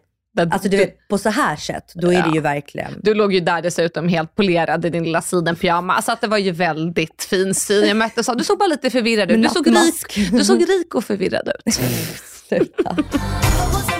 alltså 0.51 0.69
du 0.69 0.77
vet, 0.77 1.07
på 1.07 1.17
så 1.17 1.29
här 1.29 1.55
sätt, 1.55 1.91
då 1.95 2.13
är 2.13 2.23
det 2.23 2.29
ju 2.33 2.39
verkligen 2.41 2.99
Du 3.03 3.13
låg 3.13 3.33
ju 3.33 3.39
där 3.39 3.61
dessutom 3.61 4.07
helt 4.07 4.35
polerad 4.35 4.85
i 4.85 4.89
din 4.89 5.03
lilla 5.03 5.21
sidenpyjama. 5.21 6.01
Så 6.01 6.11
att 6.11 6.21
det 6.21 6.27
var 6.27 6.37
ju 6.37 6.51
väldigt 6.51 7.23
fin 7.23 7.53
syn. 7.53 7.87
Jag 7.87 7.97
möttes 7.97 8.29
av. 8.29 8.37
Du 8.37 8.43
såg 8.43 8.59
bara 8.59 8.67
lite 8.67 8.89
förvirrad 8.89 9.31
ut. 9.31 9.43
Du 9.43 9.49
såg, 9.49 9.67
rik, 9.67 10.31
du 10.31 10.43
såg 10.43 10.61
rik 10.61 10.95
och 10.95 11.03
förvirrad 11.03 11.51
ut. 11.65 11.73
Sluta. 12.47 12.97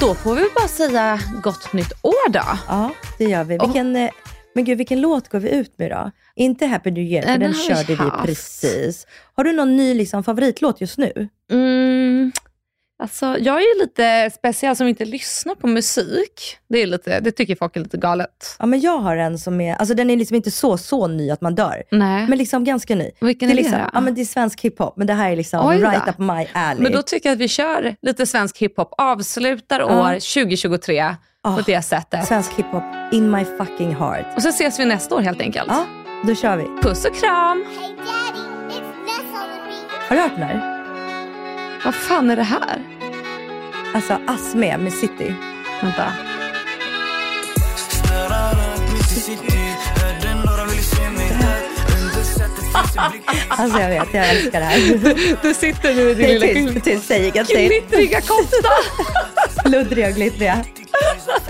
då 0.00 0.14
får 0.14 0.34
vi 0.34 0.42
bara 0.54 0.68
säga 0.68 1.20
gott 1.42 1.72
nytt 1.72 1.92
år 2.02 2.30
då. 2.30 2.58
Ja, 2.68 2.90
det 3.18 3.24
gör 3.24 3.44
vi. 3.44 3.58
Vilken, 3.58 3.96
eh, 3.96 4.10
Men 4.54 4.64
gud, 4.64 4.78
vilken 4.78 5.00
låt 5.00 5.28
går 5.28 5.38
vi 5.40 5.50
ut 5.50 5.78
med 5.78 5.90
då? 5.90 6.10
Inte 6.36 6.66
Happy 6.66 6.90
New 6.90 7.04
Year, 7.04 7.22
för 7.22 7.30
den 7.30 7.40
den 7.40 7.52
vi 7.52 7.58
körde 7.58 7.84
vi 7.86 7.94
haft. 7.94 8.26
precis. 8.26 9.06
Har 9.36 9.44
du 9.44 9.52
någon 9.52 9.76
ny 9.76 9.94
liksom, 9.94 10.24
favoritlåt 10.24 10.80
just 10.80 10.98
nu? 10.98 11.28
Mm, 11.52 12.32
alltså, 13.00 13.36
jag 13.38 13.56
är 13.56 13.74
ju 13.76 13.80
lite 13.82 14.30
speciell 14.38 14.76
som 14.76 14.88
inte 14.88 15.04
lyssnar 15.04 15.54
på 15.54 15.66
musik. 15.66 16.56
Det, 16.68 16.78
är 16.82 16.86
lite, 16.86 17.20
det 17.20 17.32
tycker 17.32 17.56
folk 17.56 17.76
är 17.76 17.80
lite 17.80 17.96
galet. 17.96 18.56
Ja, 18.58 18.66
men 18.66 18.80
jag 18.80 18.98
har 18.98 19.16
en 19.16 19.38
som 19.38 19.60
är, 19.60 19.74
alltså 19.74 19.94
den 19.94 20.10
är 20.10 20.16
liksom 20.16 20.36
inte 20.36 20.50
så, 20.50 20.76
så 20.78 21.06
ny 21.06 21.30
att 21.30 21.40
man 21.40 21.54
dör. 21.54 21.82
Nej. 21.90 22.26
Men 22.28 22.38
liksom 22.38 22.64
ganska 22.64 22.94
ny. 22.94 23.10
Vilken 23.20 23.48
det 23.48 23.52
är 23.52 23.56
det 23.56 23.62
liksom, 23.62 23.78
då? 23.78 23.90
Ja, 23.92 24.00
men 24.00 24.14
det 24.14 24.20
är 24.20 24.24
svensk 24.24 24.60
hiphop, 24.60 24.96
men 24.96 25.06
det 25.06 25.12
här 25.14 25.30
är 25.32 25.36
liksom 25.36 25.66
Oj 25.66 25.78
då. 25.78 25.88
right 25.88 26.08
up 26.08 26.18
my 26.18 26.46
alley. 26.52 26.82
Men 26.82 26.92
då 26.92 27.02
tycker 27.02 27.28
jag 27.28 27.34
att 27.36 27.40
vi 27.40 27.48
kör 27.48 27.96
lite 28.02 28.26
svensk 28.26 28.58
hiphop. 28.58 28.94
Avslutar 28.98 29.80
Ja. 29.80 29.86
år 29.86 30.12
2023 30.20 31.16
på 31.44 31.48
Ah, 31.50 31.58
det 31.66 31.82
sättet. 31.82 32.26
Svensk 32.26 32.52
hiphop 32.52 32.82
in 33.12 33.30
my 33.30 33.44
fucking 33.44 33.94
heart. 33.94 34.26
Och 34.36 34.42
så 34.42 34.48
ses 34.48 34.78
vi 34.80 34.84
nästa 34.84 35.14
år 35.14 35.20
helt 35.20 35.40
enkelt. 35.40 35.68
Ja, 35.68 35.84
då 36.26 36.34
kör 36.34 36.56
vi. 36.56 36.64
Puss 36.82 37.04
och 37.04 37.14
kram! 37.14 37.64
Hey 37.80 37.88
daddy. 37.88 38.40
Har 40.08 40.16
du 40.16 40.22
hört 40.22 40.32
den 40.36 40.42
här? 40.42 40.79
Vad 41.84 41.94
fan 41.94 42.30
är 42.30 42.36
det 42.36 42.42
här? 42.42 42.82
Alltså 43.94 44.18
Asme 44.26 44.78
med 44.78 44.92
City. 44.92 45.34
Vänta. 45.82 46.12
Alltså 53.48 53.80
jag 53.80 53.88
vet, 53.88 54.14
jag 54.14 54.28
älskar 54.28 54.60
det 54.60 54.66
här. 54.66 55.38
Du 55.42 55.54
sitter 55.54 55.94
nu 55.94 56.10
i 56.10 56.14
din 56.14 56.26
Det 56.26 56.38
lilla 56.38 56.72
tyst, 56.72 56.84
tyst, 56.84 57.06
säg 57.06 57.30
glittriga 57.68 58.20
kofta. 58.20 58.70
Luddriga 59.68 60.08
och 60.08 60.14
glittriga. 60.14 60.64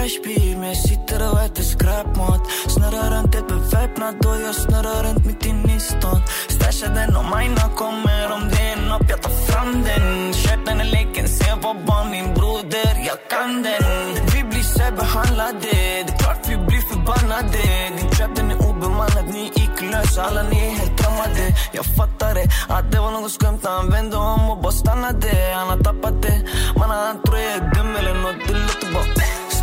i 0.05 0.57
men 0.57 0.69
jag 0.69 0.77
sitter 0.77 1.33
och 1.33 1.41
äter 1.41 1.63
skräpmat. 1.63 2.41
Snurrar 2.69 3.11
runt 3.11 3.35
helt 3.35 3.49
beväpnad 3.49 4.27
och 4.27 4.37
jag 4.47 4.55
snurrar 4.55 5.03
runt 5.05 5.27
mitt 5.27 5.47
inne 5.47 5.77
i 5.77 5.81
stan 5.81 6.23
Stashar 6.49 6.95
den 6.95 7.17
och 7.17 7.25
mina 7.25 7.69
kommer. 7.77 8.33
Om 8.33 8.49
det 8.51 8.63
är 8.73 8.89
nåt 8.89 9.11
jag 9.11 9.23
tar 9.23 9.31
fram 9.31 9.73
den. 9.83 10.33
Kört 10.33 10.67
den 10.67 10.81
här 10.81 10.91
leken, 10.91 11.29
se 11.29 11.55
var 11.63 11.75
barn 11.87 12.11
min 12.11 12.35
broder, 12.35 12.93
jag 13.09 13.19
kan 13.31 13.63
den. 13.63 13.85
Vi 14.35 14.45
blir 14.51 14.63
särbehandlade, 14.63 15.73
det 16.07 16.13
är 16.13 16.19
klart 16.19 16.49
vi 16.49 16.57
blir 16.57 16.83
förbannade. 16.93 17.63
Din 17.99 18.11
trap 18.11 18.37
den 18.37 18.51
är 18.51 18.59
obemannad, 18.71 19.27
ni 19.33 19.43
är 19.47 19.63
iklös, 19.63 20.19
alla 20.19 20.43
ni 20.43 20.59
är 20.67 20.75
helt 20.81 20.99
trammade 20.99 21.45
Jag 21.73 21.85
fattar 21.85 22.35
det, 22.35 22.47
att 22.69 22.93
det 22.93 22.99
var 23.01 23.11
något 23.11 23.33
skumt. 23.33 23.61
Han 23.63 23.91
vände 23.91 24.17
om 24.17 24.51
och 24.51 24.63
bara 24.63 24.73
stannade. 24.73 25.33
Han 25.55 25.69
har 25.69 25.79
tappat 25.79 26.23
det, 26.23 26.39
man 26.79 26.91
han 26.91 27.23
tror 27.23 27.39
jag 27.39 27.53
är 27.53 27.75
dum 27.75 27.97
eller 27.97 28.15
nåt 28.15 28.39
Det 28.47 28.53
låter 28.53 28.93
bara 28.95 29.22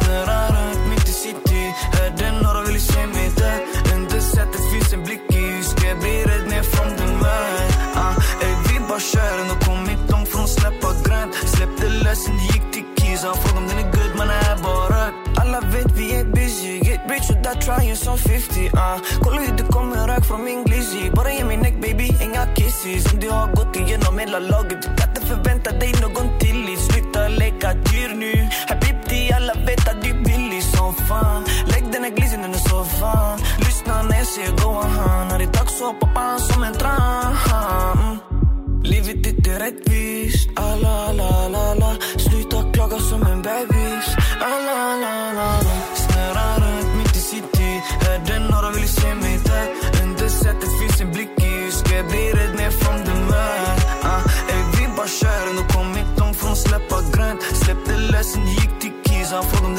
Snurrar 0.09 0.49
runt 0.49 0.89
mitt 0.89 1.09
i 1.09 1.11
city. 1.11 1.73
Hörde 1.91 2.31
några 2.43 2.61
ville 2.61 2.79
se 2.79 3.07
mig 3.07 3.31
där? 3.37 3.59
Under 3.95 4.19
sätet 4.19 4.61
finns 4.71 4.93
en 4.93 5.03
blick 5.03 5.21
i 5.29 5.63
Ska 5.63 5.87
jag 5.87 5.99
bli 5.99 6.23
rädd 6.23 6.47
ner 6.49 6.63
från 6.63 6.87
den 6.87 7.13
vägen? 7.23 7.69
Ah, 7.95 8.15
ey, 8.41 8.55
vi 8.67 8.79
bara 8.89 8.99
kör, 8.99 9.39
ändå. 9.41 9.55
Kommit 9.65 10.11
långt 10.11 10.27
från 10.27 10.47
släppa 10.47 10.89
grönt 11.05 11.33
Släppte 11.35 11.89
lösen, 11.89 12.37
gick 12.37 12.65
till 12.73 12.85
Keys 12.97 13.23
Han 13.23 13.35
frågade 13.35 13.57
om 13.61 13.67
den 13.67 13.77
är 13.77 13.91
good, 13.91 14.13
man 14.17 14.29
är 14.29 14.55
bara 14.63 15.03
Alla 15.41 15.59
vet 15.59 15.91
vi 15.97 16.15
är 16.15 16.25
busy. 16.25 16.73
Get 16.87 17.01
rich 17.09 17.29
without 17.29 17.61
trying 17.61 17.95
som 17.95 18.17
50 18.17 18.71
ah. 18.73 18.97
Kolla 19.23 19.41
hur 19.41 19.53
det 19.57 19.63
kommer 19.63 20.07
rök 20.07 20.25
från 20.25 20.43
min 20.43 20.63
glizzy. 20.63 21.11
Bara 21.15 21.31
ge 21.33 21.43
mig 21.43 21.57
neck 21.57 21.81
baby, 21.81 22.07
inga 22.25 22.43
kisses. 22.55 23.13
Om 23.13 23.19
du 23.19 23.29
har 23.29 23.47
gått 23.47 23.75
igenom 23.75 24.19
hela 24.19 24.39
laget 24.39 24.81
Du 24.81 24.89
kan 24.97 25.09
inte 25.09 25.21
förvänta 25.21 25.71
dig 25.71 25.93
någon 26.01 26.39
tillit. 26.39 26.79
Sluta 26.79 27.27
leka 27.27 27.73
dyr 27.73 28.11
nu. 28.15 28.49
Happy 28.69 28.88
billig 30.89 31.07
fan 31.07 31.43
Lägg 31.65 31.91
den 31.91 32.03
här 32.03 32.11
glisen 32.11 32.43
under 32.43 32.59
soffan. 32.59 33.39
Lyssna 33.57 34.03
när 34.03 34.17
jag 34.17 34.27
säger 34.27 34.51
go 34.51 34.69
on 34.69 35.27
När 35.27 35.37
det 35.37 35.43
är 35.43 35.53
dags 35.53 35.77
så 35.77 35.85
hoppa 35.85 36.07
han 36.15 36.39
som 36.39 36.63
en 36.63 36.73
tran 36.73 38.19
Livet 38.83 39.27
är 39.27 39.29
inte 39.29 39.59
rättvist. 39.59 40.49
Ah, 40.55 40.73
alla, 40.73 40.89
alla, 40.89 41.23
alla, 41.23 41.57
alla 41.71 41.95
Sluta 42.17 42.71
klaga 42.73 42.99
som 42.99 43.21
en 43.21 43.41
bebis. 43.41 44.07
Ah, 44.41 44.45
alla, 44.45 44.71
alla, 44.71 45.07
alla, 45.07 45.41
alla 45.41 45.75
Snurrar 45.95 46.59
runt 46.59 46.97
mitt 46.97 47.15
i 47.15 47.19
city. 47.19 47.81
Hörde 48.01 48.39
några 48.39 48.69
ville 48.71 48.87
se 48.87 49.15
mig 49.15 49.39
där. 49.45 49.67
Under 50.03 50.27
sätet 50.27 50.71
finns 50.79 51.01
en 51.01 51.11
blick 51.11 51.29
i 51.39 51.71
Ska 51.71 51.95
jag 51.95 52.07
bli 52.07 52.31
rädd 52.31 52.53
när 52.55 52.63
jag 52.63 52.73
från 52.73 52.99
den 53.05 53.25
med 53.25 53.79
ah, 54.03 54.21
ey, 54.51 54.63
Vi 54.77 54.87
bara 54.97 55.07
kör 55.07 55.49
Ändå 55.49 55.63
kommit 55.63 56.19
långt 56.19 56.37
från 56.37 56.55
släppa 56.55 56.97
grönt. 57.13 57.41
Släppte 57.41 57.97
lösen, 58.11 58.47
gick 58.47 58.73
till 58.81 58.91
Kisa, 59.05 59.35
Han 59.35 59.45
frågade 59.45 59.78